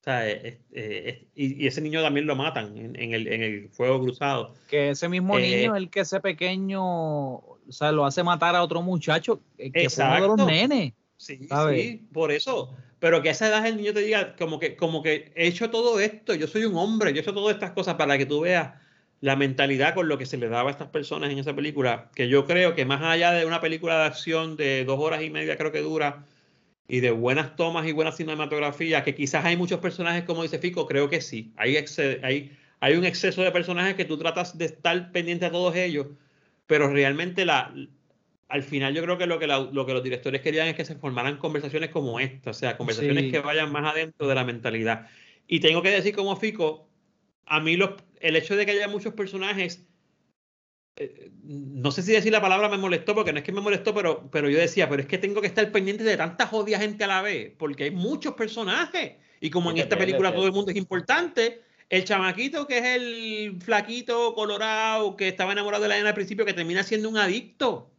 [0.00, 3.42] O sea, es, es, y, y, ese niño también lo matan en, en, el, en
[3.42, 4.54] el, fuego cruzado.
[4.68, 8.62] Que ese mismo eh, niño, el que ese pequeño, o sea, lo hace matar a
[8.62, 10.18] otro muchacho, que exacto.
[10.18, 10.92] fue uno de los nenes.
[11.16, 11.82] Sí, ¿sabes?
[11.82, 12.74] sí, por eso.
[13.00, 15.70] Pero que a esa edad el niño te diga, como que, como que he hecho
[15.70, 18.40] todo esto, yo soy un hombre, yo he hecho todas estas cosas para que tú
[18.40, 18.74] veas
[19.20, 22.28] la mentalidad con lo que se le daba a estas personas en esa película, que
[22.28, 25.56] yo creo que más allá de una película de acción de dos horas y media,
[25.56, 26.24] creo que dura,
[26.88, 30.86] y de buenas tomas y buena cinematografía, que quizás hay muchos personajes, como dice Fico,
[30.86, 31.52] creo que sí.
[31.56, 31.76] Hay,
[32.22, 36.06] hay, hay un exceso de personajes que tú tratas de estar pendiente a todos ellos,
[36.66, 37.74] pero realmente la,
[38.48, 40.84] al final yo creo que lo que, la, lo que los directores querían es que
[40.84, 43.30] se formaran conversaciones como esta, o sea, conversaciones sí.
[43.30, 45.06] que vayan más adentro de la mentalidad.
[45.46, 46.88] Y tengo que decir como Fico,
[47.44, 47.90] a mí los,
[48.20, 49.86] el hecho de que haya muchos personajes,
[50.96, 53.94] eh, no sé si decir la palabra me molestó, porque no es que me molestó,
[53.94, 57.04] pero, pero yo decía, pero es que tengo que estar pendiente de tanta jodida gente
[57.04, 59.12] a la vez, porque hay muchos personajes.
[59.40, 63.58] Y como en esta película todo el mundo es importante, el chamaquito que es el
[63.60, 67.90] flaquito colorado que estaba enamorado de la nena al principio, que termina siendo un adicto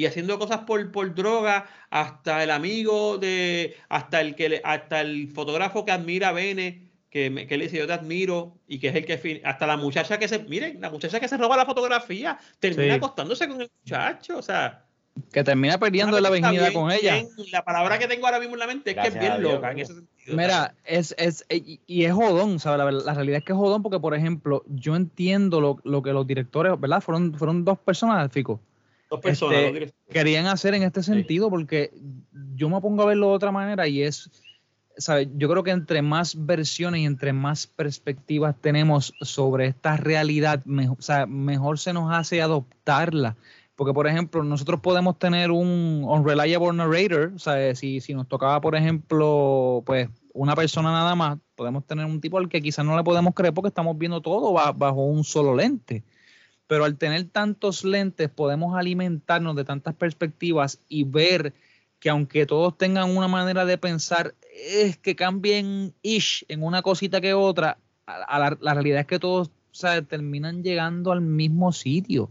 [0.00, 5.28] y haciendo cosas por, por droga, hasta el amigo de, hasta el que hasta el
[5.28, 8.88] fotógrafo que admira a Bene, que, me, que le dice yo te admiro, y que
[8.88, 11.66] es el que hasta la muchacha que se, miren, la muchacha que se roba la
[11.66, 12.96] fotografía, termina sí.
[12.96, 14.86] acostándose con el muchacho, o sea.
[15.30, 17.16] Que termina perdiendo la avenida con ella.
[17.16, 19.52] Bien, la palabra que tengo ahora mismo en la mente Gracias es que es bien
[19.52, 20.34] loca en ese sentido.
[20.34, 22.78] Mira, es, es, y es jodón, ¿sabes?
[22.78, 26.14] La, la, realidad es que es jodón porque, por ejemplo, yo entiendo lo, lo que
[26.14, 27.02] los directores, ¿verdad?
[27.02, 28.62] Fueron, fueron dos personas, Fico
[29.10, 31.50] dos personas este, querían hacer en este sentido sí.
[31.50, 31.92] porque
[32.54, 34.30] yo me pongo a verlo de otra manera y es
[34.96, 35.28] ¿sabes?
[35.36, 40.96] yo creo que entre más versiones y entre más perspectivas tenemos sobre esta realidad mejor,
[40.98, 43.36] o sea, mejor se nos hace adoptarla
[43.74, 48.60] porque por ejemplo nosotros podemos tener un unreliable narrator o sea, si, si nos tocaba
[48.60, 52.96] por ejemplo pues una persona nada más podemos tener un tipo al que quizás no
[52.96, 56.04] le podemos creer porque estamos viendo todo bajo un solo lente
[56.70, 61.52] pero al tener tantos lentes podemos alimentarnos de tantas perspectivas y ver
[61.98, 67.20] que aunque todos tengan una manera de pensar, es que cambien ish en una cosita
[67.20, 72.30] que otra, la, realidad es que todos o sea, terminan llegando al mismo sitio.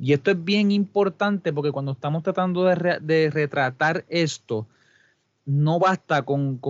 [0.00, 4.68] Y esto es bien importante porque cuando estamos tratando de, re, retratar esto,
[5.44, 6.60] no basta con,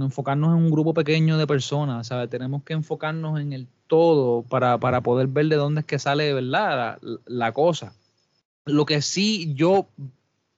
[0.00, 2.30] enfocarnos en un grupo pequeño de personas, ¿sabes?
[2.30, 6.32] Tenemos que enfocarnos en el todo para, para poder ver de dónde es que sale,
[6.32, 6.98] ¿verdad?
[7.26, 7.92] La, cosa.
[8.64, 9.86] Lo que sí yo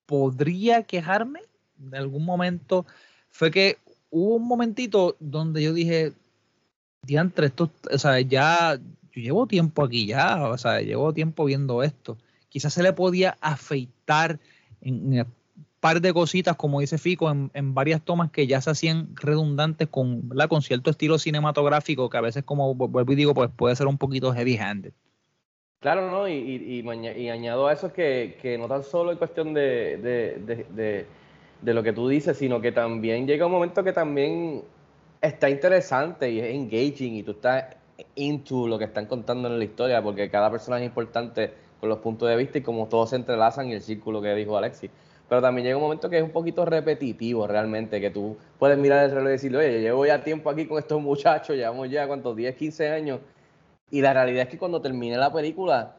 [0.07, 1.41] podría quejarme
[1.77, 2.87] de algún momento
[3.31, 3.79] fue que
[4.11, 6.13] hubo un momentito donde yo dije,
[7.03, 8.77] diantre, esto, o sea, ya,
[9.13, 12.17] yo llevo tiempo aquí ya, o sea, llevo tiempo viendo esto.
[12.49, 14.39] Quizás se le podía afeitar
[14.81, 15.27] en, en
[15.81, 19.89] par de cositas, como dice Fico, en, en, varias tomas que ya se hacían redundantes
[19.89, 23.87] con, con cierto estilo cinematográfico que a veces, como vuelvo y digo, pues puede ser
[23.87, 24.93] un poquito heavy-handed.
[25.81, 26.29] Claro, ¿no?
[26.29, 31.07] Y, y, añado a eso que, que no tan solo en cuestión de, de, de,
[31.63, 34.65] de, lo que tú dices, sino que también llega un momento que también
[35.21, 37.77] está interesante y es engaging y tú estás
[38.17, 41.99] into lo que están contando en la historia porque cada personaje es importante con los
[41.99, 44.91] puntos de vista y como todos se entrelazan y el círculo que dijo Alexis
[45.29, 49.05] pero también llega un momento que es un poquito repetitivo realmente, que tú puedes mirar
[49.05, 52.35] el reloj y decir, oye, llevo ya tiempo aquí con estos muchachos, llevamos ya, ¿cuántos?
[52.35, 53.21] 10, 15 años,
[53.91, 55.97] y la realidad es que cuando termine la película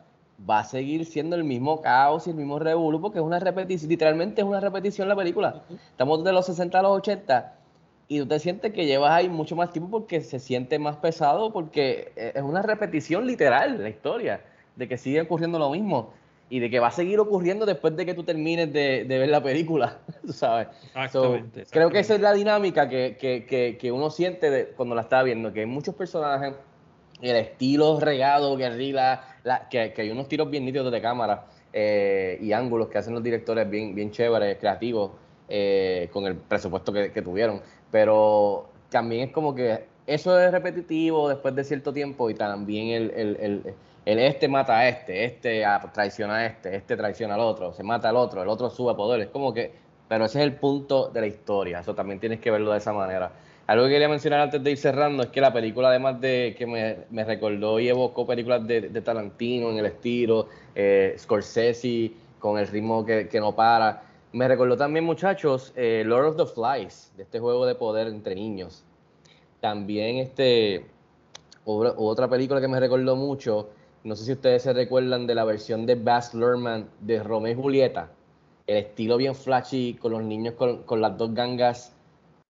[0.49, 3.89] va a seguir siendo el mismo caos y el mismo revuelo, porque es una repetición,
[3.89, 5.63] literalmente es una repetición la película.
[5.91, 7.55] Estamos de los 60 a los 80,
[8.07, 11.53] y tú te sientes que llevas ahí mucho más tiempo porque se siente más pesado,
[11.53, 14.41] porque e, es una repetición literal la historia,
[14.75, 16.13] de que sigue ocurriendo lo mismo
[16.49, 19.29] y de que va a seguir ocurriendo después de que tú termines de, de ver
[19.29, 20.67] la película, sabes.
[20.95, 24.95] Exactamente, Creo que esa es la dinámica que, que, que, que uno siente de, cuando
[24.95, 26.53] la está viendo, que hay muchos personajes,
[27.21, 32.37] el estilo regado, guerrilla, la, que, que hay unos tiros bien nítidos de cámara eh,
[32.41, 35.11] y ángulos que hacen los directores bien, bien chéveres, creativos,
[35.47, 37.61] eh, con el presupuesto que, que tuvieron.
[37.91, 43.11] Pero también es como que eso es repetitivo después de cierto tiempo y también el,
[43.11, 43.73] el, el,
[44.05, 48.09] el este mata a este, este traiciona a este, este traiciona al otro, se mata
[48.09, 49.21] al otro, el otro sube poder.
[49.21, 49.73] Es como que,
[50.07, 51.79] pero ese es el punto de la historia.
[51.79, 53.31] Eso también tienes que verlo de esa manera.
[53.67, 56.65] Algo que quería mencionar antes de ir cerrando es que la película, además de que
[56.65, 62.57] me, me recordó y evocó películas de, de Tarantino en el estilo, eh, Scorsese con
[62.57, 67.11] el ritmo que, que, no para, me recordó también, muchachos, eh, Lord of the Flies,
[67.15, 68.83] de este juego de poder entre niños.
[69.59, 70.85] También este,
[71.65, 73.69] otra película que me recordó mucho,
[74.03, 77.55] no sé si ustedes se recuerdan de la versión de Baz Luhrmann de Romeo y
[77.55, 78.09] Julieta,
[78.67, 81.93] el estilo bien flashy con los niños con, con las dos gangas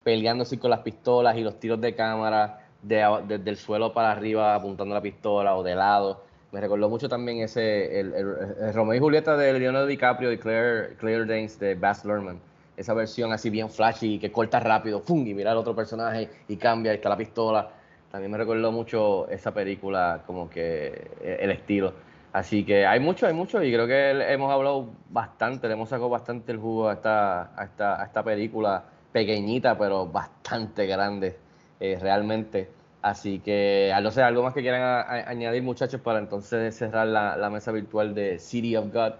[0.02, 4.12] peleándose con las pistolas y los tiros de cámara desde de, de el suelo para
[4.12, 6.22] arriba apuntando la pistola o de lado.
[6.52, 10.94] Me recordó mucho también ese, el, el, Romeo y Julieta de Leonardo DiCaprio y Claire,
[10.96, 12.40] Claire Danes de Baz Luhrmann.
[12.76, 15.26] Esa versión así bien flashy que corta rápido, ¡pum!
[15.26, 17.70] y mira al otro personaje y cambia, y está la pistola.
[18.16, 21.92] También me recordó mucho esa película, como que el estilo.
[22.32, 26.08] Así que hay mucho, hay mucho, y creo que hemos hablado bastante, le hemos sacado
[26.08, 31.36] bastante el jugo a esta, a esta, a esta película pequeñita, pero bastante grande,
[31.78, 32.70] eh, realmente.
[33.02, 37.08] Así que, no sé, algo más que quieran a, a, añadir, muchachos, para entonces cerrar
[37.08, 39.12] la, mesa virtual de City of God.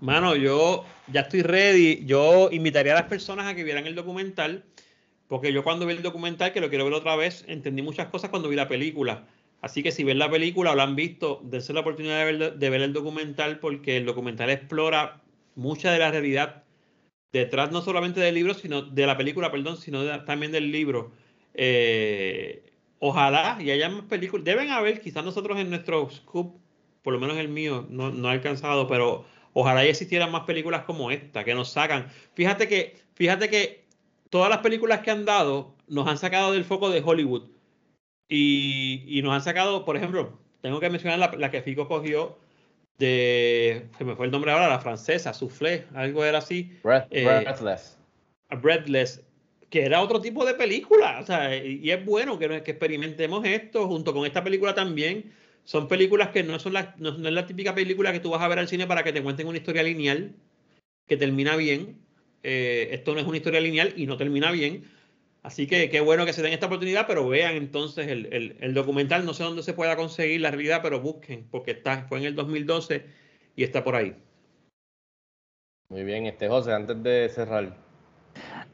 [0.00, 2.04] Mano, yo ya estoy ready.
[2.06, 4.62] Yo invitaría a las personas a que vieran el documental,
[5.32, 8.28] porque yo cuando vi el documental, que lo quiero ver otra vez, entendí muchas cosas
[8.28, 9.26] cuando vi la película.
[9.62, 12.58] Así que si ven la película o la han visto, dense la oportunidad de ver,
[12.58, 15.22] de ver el documental, porque el documental explora
[15.54, 16.64] mucha de la realidad
[17.32, 21.12] detrás no solamente del libro, sino de la película, perdón, sino también del libro.
[21.54, 24.44] Eh, ojalá y haya más películas.
[24.44, 26.60] Deben haber, quizás nosotros en nuestro scoop,
[27.02, 29.24] por lo menos el mío, no, no ha alcanzado, pero
[29.54, 32.08] ojalá y existieran más películas como esta, que nos sacan.
[32.34, 33.81] Fíjate que, fíjate que
[34.32, 37.50] todas las películas que han dado nos han sacado del foco de Hollywood.
[38.28, 42.38] Y, y nos han sacado, por ejemplo, tengo que mencionar la, la que Fico cogió
[42.96, 46.78] de, se me fue el nombre ahora, la francesa, Soufflé, algo era así.
[46.82, 47.98] Breath, eh, breathless.
[48.62, 49.22] Breathless,
[49.68, 53.86] que era otro tipo de película, o sea, y es bueno que, que experimentemos esto
[53.86, 55.30] junto con esta película también.
[55.64, 58.40] Son películas que no son la, no, no es la típica película que tú vas
[58.40, 60.34] a ver al cine para que te cuenten una historia lineal
[61.06, 62.00] que termina bien.
[62.42, 64.84] Eh, esto no es una historia lineal y no termina bien.
[65.42, 68.74] Así que qué bueno que se den esta oportunidad, pero vean entonces el, el, el,
[68.74, 69.24] documental.
[69.24, 72.34] No sé dónde se pueda conseguir la realidad, pero busquen, porque está, fue en el
[72.36, 73.04] 2012
[73.56, 74.14] y está por ahí.
[75.88, 77.76] Muy bien, este José, antes de cerrar.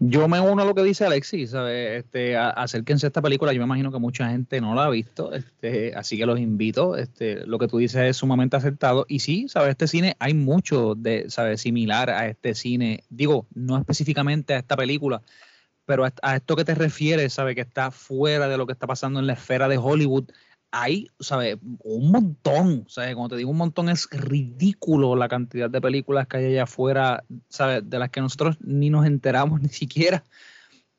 [0.00, 2.04] Yo me uno a lo que dice Alexis, ¿sabes?
[2.04, 4.90] Este, a, acérquense a esta película, yo me imagino que mucha gente no la ha
[4.90, 9.18] visto, este, así que los invito, este, lo que tú dices es sumamente acertado, y
[9.18, 9.70] sí, ¿sabes?
[9.70, 11.62] Este cine hay mucho de, ¿sabes?
[11.62, 15.22] Similar a este cine, digo, no específicamente a esta película,
[15.84, 17.56] pero a, a esto que te refieres, ¿sabes?
[17.56, 20.30] Que está fuera de lo que está pasando en la esfera de Hollywood,
[20.70, 21.56] hay, ¿sabes?
[21.82, 23.14] Un montón, ¿sabes?
[23.14, 27.24] Cuando te digo un montón es ridículo la cantidad de películas que hay allá afuera,
[27.48, 27.88] ¿sabes?
[27.88, 30.24] De las que nosotros ni nos enteramos ni siquiera.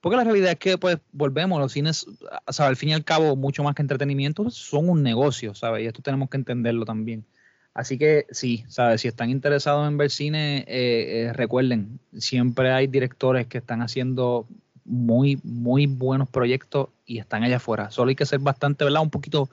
[0.01, 2.05] Porque la realidad es que, pues, volvemos, los cines,
[2.47, 2.69] ¿sabes?
[2.69, 5.83] Al fin y al cabo, mucho más que entretenimiento, son un negocio, ¿sabes?
[5.83, 7.25] Y esto tenemos que entenderlo también.
[7.73, 9.01] Así que sí, ¿sabes?
[9.01, 14.47] Si están interesados en ver cine, eh, eh, recuerden, siempre hay directores que están haciendo
[14.89, 17.91] muy, muy buenos proyectos y están allá afuera.
[17.91, 19.01] Solo hay que ser bastante, ¿verdad?
[19.01, 19.49] Un poquito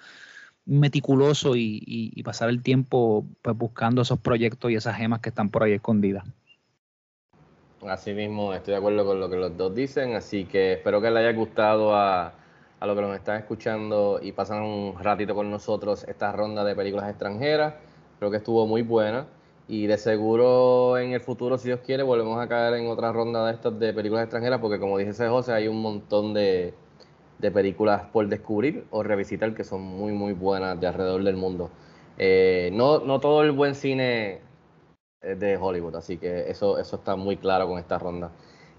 [0.64, 5.48] meticuloso y, y, pasar el tiempo pues, buscando esos proyectos y esas gemas que están
[5.48, 6.24] por ahí escondidas.
[7.86, 11.10] Así mismo, estoy de acuerdo con lo que los dos dicen, así que espero que
[11.10, 12.32] les haya gustado a,
[12.80, 16.74] a los que nos están escuchando y pasan un ratito con nosotros esta ronda de
[16.74, 17.74] películas extranjeras.
[18.18, 19.26] Creo que estuvo muy buena
[19.68, 23.46] y de seguro en el futuro, si Dios quiere, volvemos a caer en otra ronda
[23.46, 26.72] de estas de películas extranjeras, porque como dice José, hay un montón de,
[27.38, 31.70] de, películas por descubrir o revisitar que son muy, muy buenas de alrededor del mundo.
[32.18, 34.40] Eh, no, no todo el buen cine
[35.20, 38.30] es de Hollywood, así que eso, eso está muy claro con esta ronda.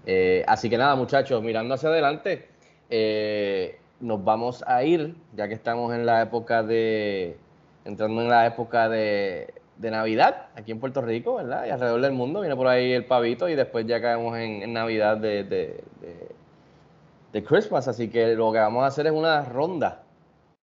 [0.06, 2.48] Eh, así que nada, muchachos, mirando hacia adelante,
[2.88, 7.36] eh, nos vamos a ir, ya que estamos en la época de,
[7.84, 11.66] entrando en la época de de Navidad aquí en Puerto Rico, ¿verdad?
[11.66, 14.72] Y alrededor del mundo viene por ahí el pavito y después ya caemos en, en
[14.72, 15.84] Navidad de, de,
[17.32, 20.02] de, Christmas, así que lo que vamos a hacer es una ronda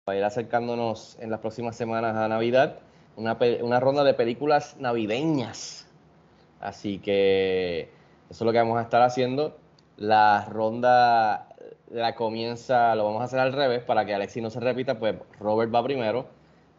[0.05, 2.77] para ir acercándonos en las próximas semanas a Navidad,
[3.15, 5.87] una, una ronda de películas navideñas.
[6.59, 7.89] Así que
[8.29, 9.57] eso es lo que vamos a estar haciendo.
[9.97, 11.47] La ronda
[11.89, 15.15] la comienza, lo vamos a hacer al revés para que Alexis no se repita, pues
[15.39, 16.25] Robert va primero,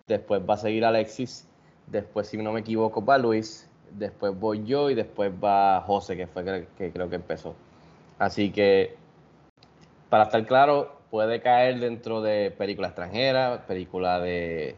[0.07, 1.49] después va a seguir Alexis,
[1.93, 6.27] después si no me equivoco va Luis, después voy yo y después va José, que
[6.27, 7.55] fue que, que creo que empezó.
[8.19, 8.97] Así que
[10.09, 14.77] para estar claro, puede caer dentro de película extranjera, película de,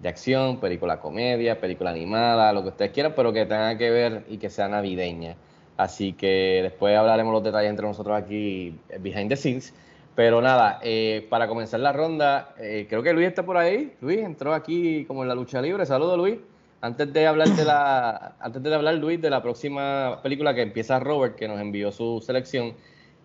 [0.00, 4.24] de acción, película comedia, película animada, lo que ustedes quieran, pero que tenga que ver
[4.28, 5.36] y que sea navideña.
[5.76, 9.72] Así que después hablaremos los detalles entre nosotros aquí, eh, behind the scenes.
[10.14, 13.94] Pero nada, eh, para comenzar la ronda, eh, creo que Luis está por ahí.
[14.00, 15.86] Luis entró aquí como en la lucha libre.
[15.86, 16.38] Saludos, Luis.
[16.82, 20.98] Antes de hablar de la, antes de hablar Luis de la próxima película que empieza
[20.98, 22.74] Robert, que nos envió su selección,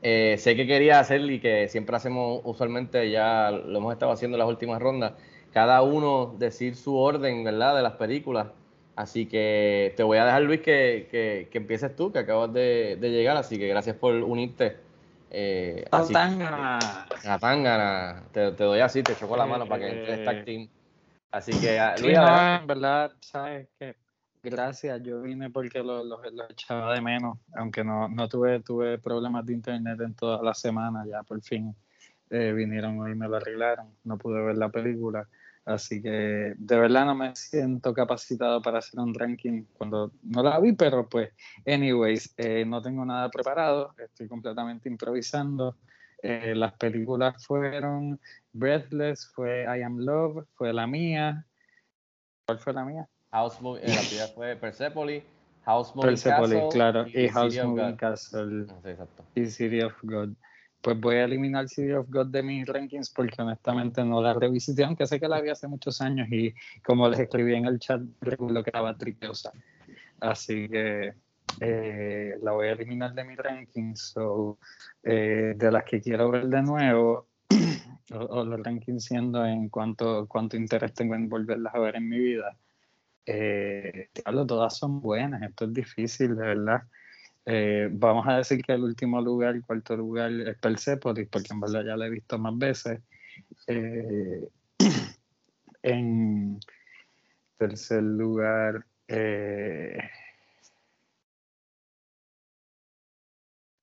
[0.04, 4.36] eh, sé que quería hacer y que siempre hacemos usualmente, ya lo hemos estado haciendo
[4.38, 5.14] en las últimas rondas,
[5.52, 7.76] cada uno decir su orden, ¿verdad?
[7.76, 8.48] De las películas.
[8.96, 12.98] Así que te voy a dejar, Luis, que, que, que empieces tú, que acabas de,
[13.00, 13.38] de llegar.
[13.38, 14.78] Así que gracias por unirte.
[15.32, 16.80] Eh, así- Tangana.
[17.26, 18.24] a Tangana.
[18.32, 20.68] Te, te doy así, te choco la mano para que entres Eh, tag team.
[21.32, 23.96] Así que, ah, Sí, Luis, no, en verdad, sabes que
[24.42, 28.98] gracias, yo vine porque los lo, lo echaba de menos, aunque no, no tuve, tuve
[28.98, 31.76] problemas de internet en toda la semana, ya por fin
[32.30, 35.28] eh, vinieron hoy y me lo arreglaron, no pude ver la película,
[35.66, 40.60] así que de verdad no me siento capacitado para hacer un ranking cuando no la
[40.60, 41.32] vi, pero pues,
[41.66, 45.76] anyways, eh, no tengo nada preparado, estoy completamente improvisando.
[46.24, 48.20] Eh, las películas fueron
[48.54, 51.46] Breathless, fue I Am Love, fue la mía.
[52.46, 53.08] ¿Cuál fue la mía?
[53.32, 55.24] House Moving, eh, la primera fue Persepolis,
[55.66, 57.98] House Moving Persepolis, Castle claro, y, House Moving God.
[57.98, 59.24] Castle Ah, sí, exacto.
[59.36, 60.30] y City of God.
[60.82, 64.86] Pues voy a eliminar City of God de mis rankings porque honestamente no la revisité,
[64.86, 66.54] aunque sé que la vi hace muchos años y
[66.84, 69.52] como les escribí en el chat, recuerdo que estaba tripiosa.
[70.20, 71.14] Así que
[71.62, 74.00] eh, la voy a eliminar de mis rankings.
[74.14, 74.60] So,
[75.04, 77.28] eh, de las que quiero ver de nuevo,
[78.14, 82.10] o, o los rankings siendo en cuanto, cuánto interés tengo en volverlas a ver en
[82.10, 82.58] mi vida.
[83.26, 84.10] Eh,
[84.48, 86.84] todas son buenas, esto es difícil, de verdad.
[87.46, 91.60] Eh, vamos a decir que el último lugar, el cuarto lugar es Persepolis, porque en
[91.60, 93.02] verdad ya la he visto más veces.
[93.68, 94.48] Eh,
[95.84, 96.60] en
[97.58, 99.98] tercer lugar, eh,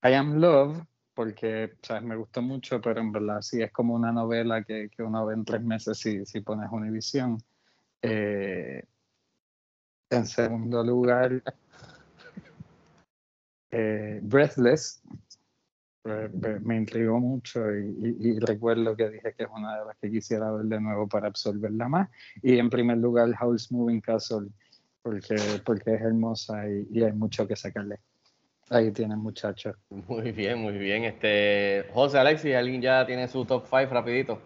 [0.07, 0.83] I Am Love,
[1.15, 2.03] porque ¿sabes?
[2.03, 5.33] me gustó mucho, pero en verdad sí es como una novela que, que uno ve
[5.33, 7.37] en tres meses si, si pones Univision.
[8.03, 8.83] Eh,
[10.11, 11.41] en segundo lugar,
[13.71, 15.01] eh, Breathless.
[16.61, 20.11] me- intrigó mucho y, y- y recuerdo que dije que es una de las que
[20.11, 22.09] quisiera ver de nuevo para absorberla más.
[22.43, 24.49] Y en primer lugar, House Moving Castle,
[25.01, 25.35] porque,
[25.65, 27.99] porque es hermosa y, y hay mucho que sacarle.
[28.69, 29.75] Ahí tienen muchachos.
[30.07, 31.03] Muy bien, muy bien.
[31.03, 34.41] Este, José, Alexis, ¿alguien ya tiene su top 5 rapidito?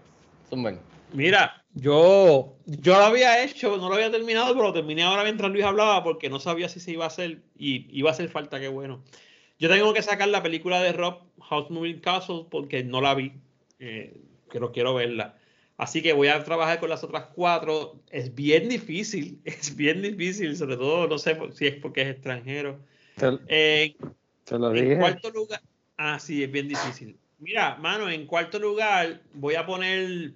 [0.49, 0.80] Zumben.
[1.13, 5.49] Mira, yo, yo lo había hecho, no lo había terminado, pero lo terminé ahora mientras
[5.51, 8.59] Luis hablaba porque no sabía si se iba a hacer y iba a hacer falta,
[8.59, 9.01] qué bueno.
[9.57, 13.34] Yo tengo que sacar la película de Rob, House Moving Castle, porque no la vi,
[13.80, 14.17] eh,
[14.51, 15.38] pero quiero verla.
[15.77, 17.95] Así que voy a trabajar con las otras cuatro.
[18.11, 22.10] Es bien difícil, es bien difícil, sobre todo, no sé por- si es porque es
[22.10, 22.80] extranjero.
[23.20, 23.96] Te, Eh,
[24.46, 24.98] te lo en dije.
[24.98, 25.62] cuarto lugar.
[25.98, 27.18] Ah, sí, es bien difícil.
[27.40, 30.32] Mira, mano, en cuarto lugar voy a poner.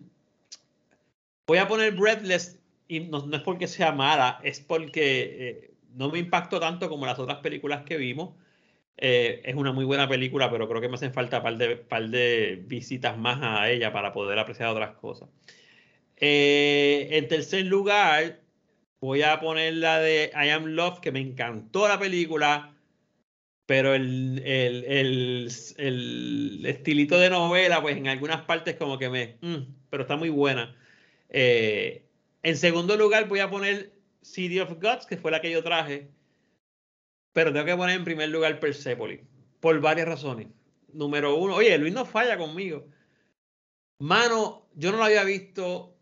[1.47, 2.59] Voy a poner Breathless.
[2.87, 7.05] Y no, no es porque sea mala, es porque eh, no me impactó tanto como
[7.05, 8.35] las otras películas que vimos.
[8.97, 11.75] Eh, es una muy buena película, pero creo que me hacen falta un par de,
[11.77, 15.29] par de visitas más a ella para poder apreciar otras cosas.
[16.17, 18.39] Eh, en tercer lugar,
[19.01, 22.72] voy a poner la de I Am Love, que me encantó la película,
[23.65, 29.37] pero el, el, el, el estilito de novela, pues en algunas partes como que me...
[29.41, 30.75] mm, pero está muy buena.
[31.29, 32.05] Eh,
[32.43, 36.09] en segundo lugar voy a poner City of Gods, que fue la que yo traje,
[37.31, 39.21] pero tengo que poner en primer lugar Persepolis,
[39.59, 40.47] por varias razones.
[40.91, 42.85] Número uno, oye, Luis no falla conmigo.
[43.99, 45.97] Mano, yo no lo había visto,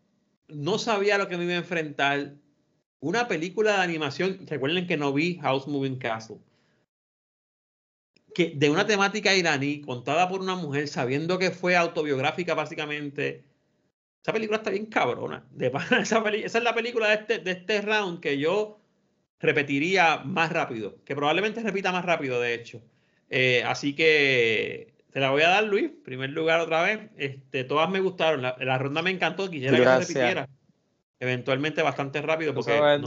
[0.48, 2.34] no sabía lo que me iba a enfrentar.
[3.00, 6.38] Una película de animación, recuerden que no vi House Moving Castle,
[8.34, 13.44] que de una temática iraní contada por una mujer sabiendo que fue autobiográfica básicamente.
[14.24, 15.44] Esa película está bien cabrona.
[15.52, 15.72] De
[16.02, 18.80] esa, peli- esa es la película de este, de este round que yo
[19.40, 22.82] repetiría más rápido, que probablemente repita más rápido, de hecho.
[23.30, 25.90] Eh, así que te la voy a dar, Luis.
[26.06, 27.10] Primer lugar otra vez.
[27.18, 28.42] Este, todas me gustaron.
[28.42, 29.50] La, la ronda me encantó.
[29.50, 30.50] Quisiera que se repitiera.
[31.20, 32.54] Eventualmente bastante rápido.
[32.54, 33.00] Porque a ver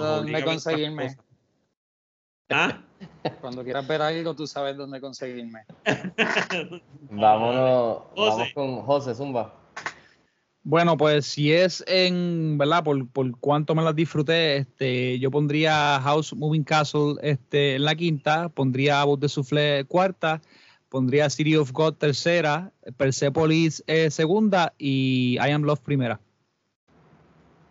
[0.42, 1.06] otras conseguirme.
[2.50, 2.82] ¿Ah?
[3.40, 5.64] Cuando quieras ver algo, tú sabes dónde conseguirme.
[7.10, 9.54] Vámonos, vamos con José Zumba.
[10.66, 12.82] Bueno, pues si es en, ¿verdad?
[12.82, 17.94] Por, por cuánto me las disfruté, este, yo pondría House Moving Castle este, en la
[17.94, 20.40] quinta, pondría Voz de Soufflé cuarta,
[20.88, 26.18] pondría City of God tercera, Persepolis eh, segunda y I Am Love primera.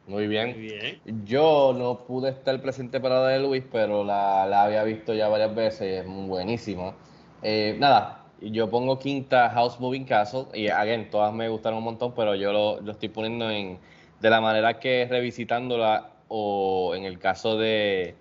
[0.05, 0.51] Muy bien.
[0.51, 1.01] Muy bien.
[1.25, 5.27] Yo no pude estar presente para la de Luis, pero la, la había visto ya
[5.29, 6.93] varias veces y es muy buenísima.
[7.41, 12.13] Eh, nada, yo pongo quinta House Moving Castle y, again, todas me gustaron un montón,
[12.15, 13.79] pero yo lo, lo estoy poniendo en,
[14.19, 18.15] de la manera que revisitándola o en el caso de,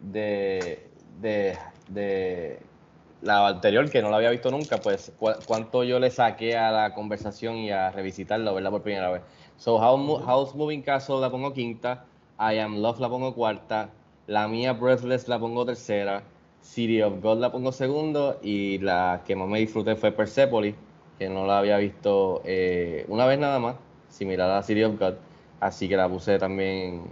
[0.00, 0.90] de,
[1.20, 1.58] de,
[1.88, 2.58] de
[3.22, 6.70] la anterior, que no la había visto nunca, pues cu- cuánto yo le saqué a
[6.70, 8.70] la conversación y a revisitarla, ¿verdad?
[8.70, 9.22] Por primera vez.
[9.56, 12.04] So, House, Mo- House Moving Castle la pongo quinta,
[12.38, 13.90] I Am Love la pongo cuarta,
[14.26, 16.22] la mía Breathless la pongo tercera,
[16.60, 20.74] City of God la pongo segundo y la que más me disfruté fue Persepolis,
[21.18, 23.76] que no la había visto eh, una vez nada más,
[24.08, 25.14] similar a City of God,
[25.60, 27.02] así que la puse también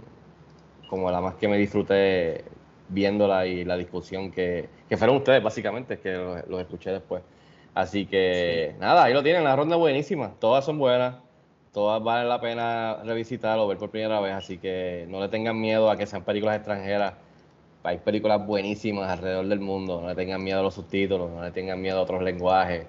[0.87, 2.43] como la más que me disfruté
[2.89, 7.23] viéndola y la discusión que, que fueron ustedes básicamente, que los, los escuché después.
[7.73, 11.15] Así que nada, ahí lo tienen, la ronda buenísima, todas son buenas,
[11.73, 15.59] todas valen la pena revisitar o ver por primera vez, así que no le tengan
[15.59, 17.15] miedo a que sean películas extranjeras.
[17.83, 21.51] Hay películas buenísimas alrededor del mundo, no le tengan miedo a los subtítulos, no le
[21.51, 22.85] tengan miedo a otros lenguajes,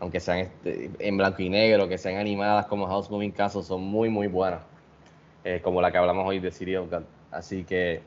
[0.00, 3.82] aunque sean este, en blanco y negro, que sean animadas como House Moving Castle, son
[3.82, 4.60] muy, muy buenas,
[5.44, 6.92] eh, como la que hablamos hoy de City of.
[7.30, 8.02] Así que,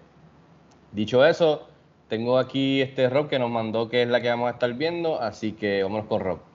[0.92, 1.68] dicho eso,
[2.10, 5.20] tengo aquí este Rob que nos mandó que es la que vamos a estar viendo,
[5.22, 6.49] así que vámonos con Rob.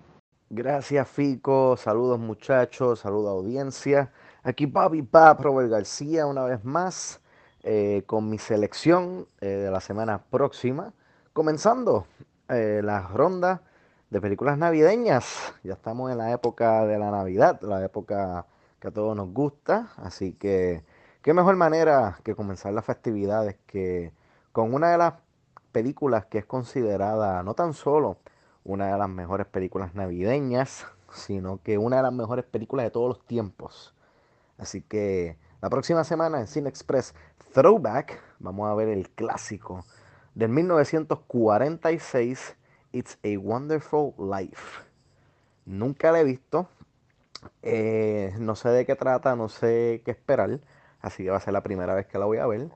[0.57, 1.77] Gracias, Fico.
[1.77, 3.01] Saludos, muchachos.
[3.01, 4.13] Saludos, audiencia.
[4.45, 7.21] Aquí Papi Pap, Robert García, una vez más,
[7.65, 10.93] eh, con mi selección eh, de la semana próxima.
[11.33, 12.07] Comenzando
[12.49, 13.63] eh, la ronda
[14.11, 15.53] de películas navideñas.
[15.65, 18.47] Ya estamos en la época de la Navidad, la época
[18.79, 19.89] que a todos nos gusta.
[19.97, 20.85] Así que,
[21.21, 24.13] qué mejor manera que comenzar las festividades que
[24.53, 25.15] con una de las
[25.73, 28.19] películas que es considerada no tan solo
[28.65, 33.09] una de las mejores películas navideñas, sino que una de las mejores películas de todos
[33.09, 33.95] los tiempos.
[34.59, 37.15] Así que la próxima semana en Cine Express
[37.53, 39.85] Throwback vamos a ver el clásico
[40.35, 42.57] del 1946,
[42.93, 44.83] It's a Wonderful Life.
[45.67, 46.69] Nunca la he visto,
[47.63, 50.61] eh, no sé de qué trata, no sé qué esperar,
[51.01, 52.69] así que va a ser la primera vez que la voy a ver.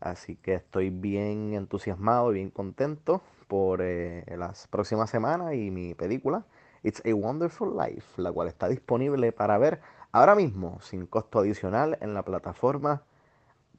[0.00, 5.94] Así que estoy bien entusiasmado y bien contento por eh, las próximas semanas y mi
[5.94, 6.44] película
[6.82, 9.80] It's a Wonderful Life, la cual está disponible para ver
[10.12, 13.02] ahora mismo sin costo adicional en la plataforma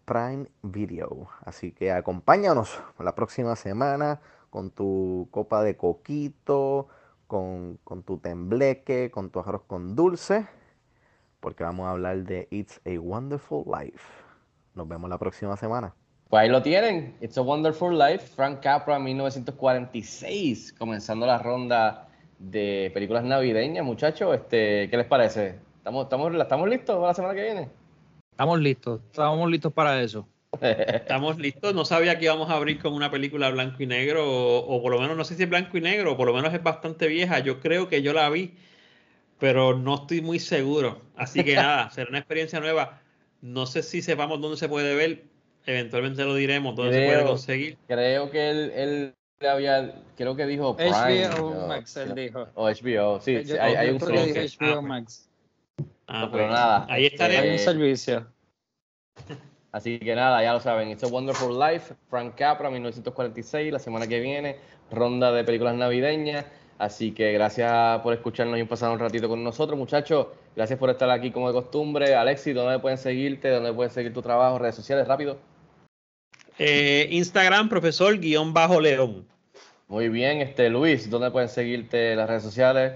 [0.05, 1.29] Prime Video.
[1.45, 4.19] Así que acompáñanos la próxima semana
[4.49, 6.87] con tu copa de coquito,
[7.27, 10.47] con, con tu tembleque, con tu arroz con dulce,
[11.39, 14.03] porque vamos a hablar de It's a Wonderful Life.
[14.73, 15.93] Nos vemos la próxima semana.
[16.29, 22.07] Pues ahí lo tienen, It's a Wonderful Life, Frank Capra, 1946, comenzando la ronda
[22.37, 24.35] de películas navideñas, muchachos.
[24.35, 25.55] Este, ¿Qué les parece?
[25.77, 27.69] ¿Estamos, estamos, ¿Estamos listos para la semana que viene?
[28.29, 30.27] Estamos listos, estamos listos para eso.
[30.61, 31.73] Estamos listos.
[31.73, 34.91] No sabía que íbamos a abrir con una película blanco y negro, o, o por
[34.91, 37.07] lo menos no sé si es blanco y negro, o por lo menos es bastante
[37.07, 37.39] vieja.
[37.39, 38.53] Yo creo que yo la vi,
[39.39, 41.01] pero no estoy muy seguro.
[41.15, 43.01] Así que nada, será una experiencia nueva.
[43.41, 45.23] No sé si sepamos dónde se puede ver.
[45.69, 47.77] Eventualmente lo diremos, dónde se puede conseguir.
[47.87, 51.27] Creo que él, él le había, creo que dijo Prime.
[51.27, 52.47] HBO o- Max, él dijo.
[52.55, 55.29] O HBO, sí, sí, Yo- hay, hay un dije HBO Ah, Max.
[56.07, 57.43] Ah, No, pues, pero nada, Ahí este, estaremos.
[57.43, 58.25] Hay un servicio.
[59.71, 64.07] Así que nada, ya lo saben, It's a Wonderful Life, Frank Capra, 1946, la semana
[64.07, 64.55] que viene,
[64.89, 66.45] ronda de películas navideñas.
[66.79, 70.27] Así que gracias por escucharnos y pasar un ratito con nosotros, muchachos.
[70.55, 72.15] Gracias por estar aquí como de costumbre.
[72.15, 73.49] Alexis, ¿dónde pueden seguirte?
[73.49, 74.57] ¿Dónde pueden seguir tu trabajo?
[74.57, 75.37] Redes sociales, rápido.
[76.59, 79.25] Eh, Instagram, profesor guion bajo león.
[79.87, 82.93] Muy bien, este Luis, ¿dónde pueden seguirte las redes sociales?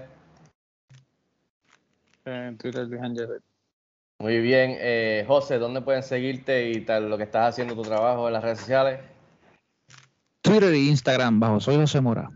[2.26, 3.42] En Twitter, Luis Angelet.
[4.18, 8.26] Muy bien, eh, José, ¿dónde pueden seguirte y tal lo que estás haciendo tu trabajo
[8.26, 9.00] en las redes sociales?
[10.42, 12.30] Twitter e Instagram bajo Soy José Mora.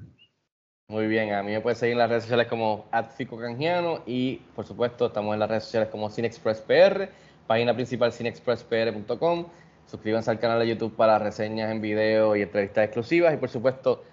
[0.89, 2.87] Muy bien, a mí me pueden seguir en las redes sociales como
[3.17, 7.11] @ficocanjiano y por supuesto estamos en las redes sociales como CineExpressPR,
[7.47, 9.47] página principal cinexpresspr.com.
[9.89, 14.05] Suscríbanse al canal de YouTube para reseñas en video y entrevistas exclusivas y por supuesto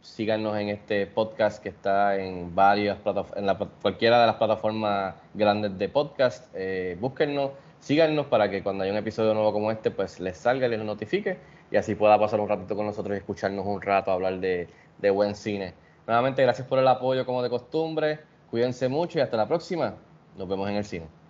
[0.00, 2.98] síganos en este podcast que está en varias
[3.36, 6.48] en la, cualquiera de las plataformas grandes de podcast.
[6.52, 10.66] Eh, búsquennos, síganos para que cuando haya un episodio nuevo como este, pues les salga
[10.66, 11.38] y les notifique
[11.70, 14.68] y así pueda pasar un ratito con nosotros y escucharnos un rato hablar de
[15.10, 15.74] buen cine.
[16.08, 18.18] Nuevamente, gracias por el apoyo como de costumbre.
[18.50, 19.94] Cuídense mucho y hasta la próxima.
[20.36, 21.23] Nos vemos en el cine.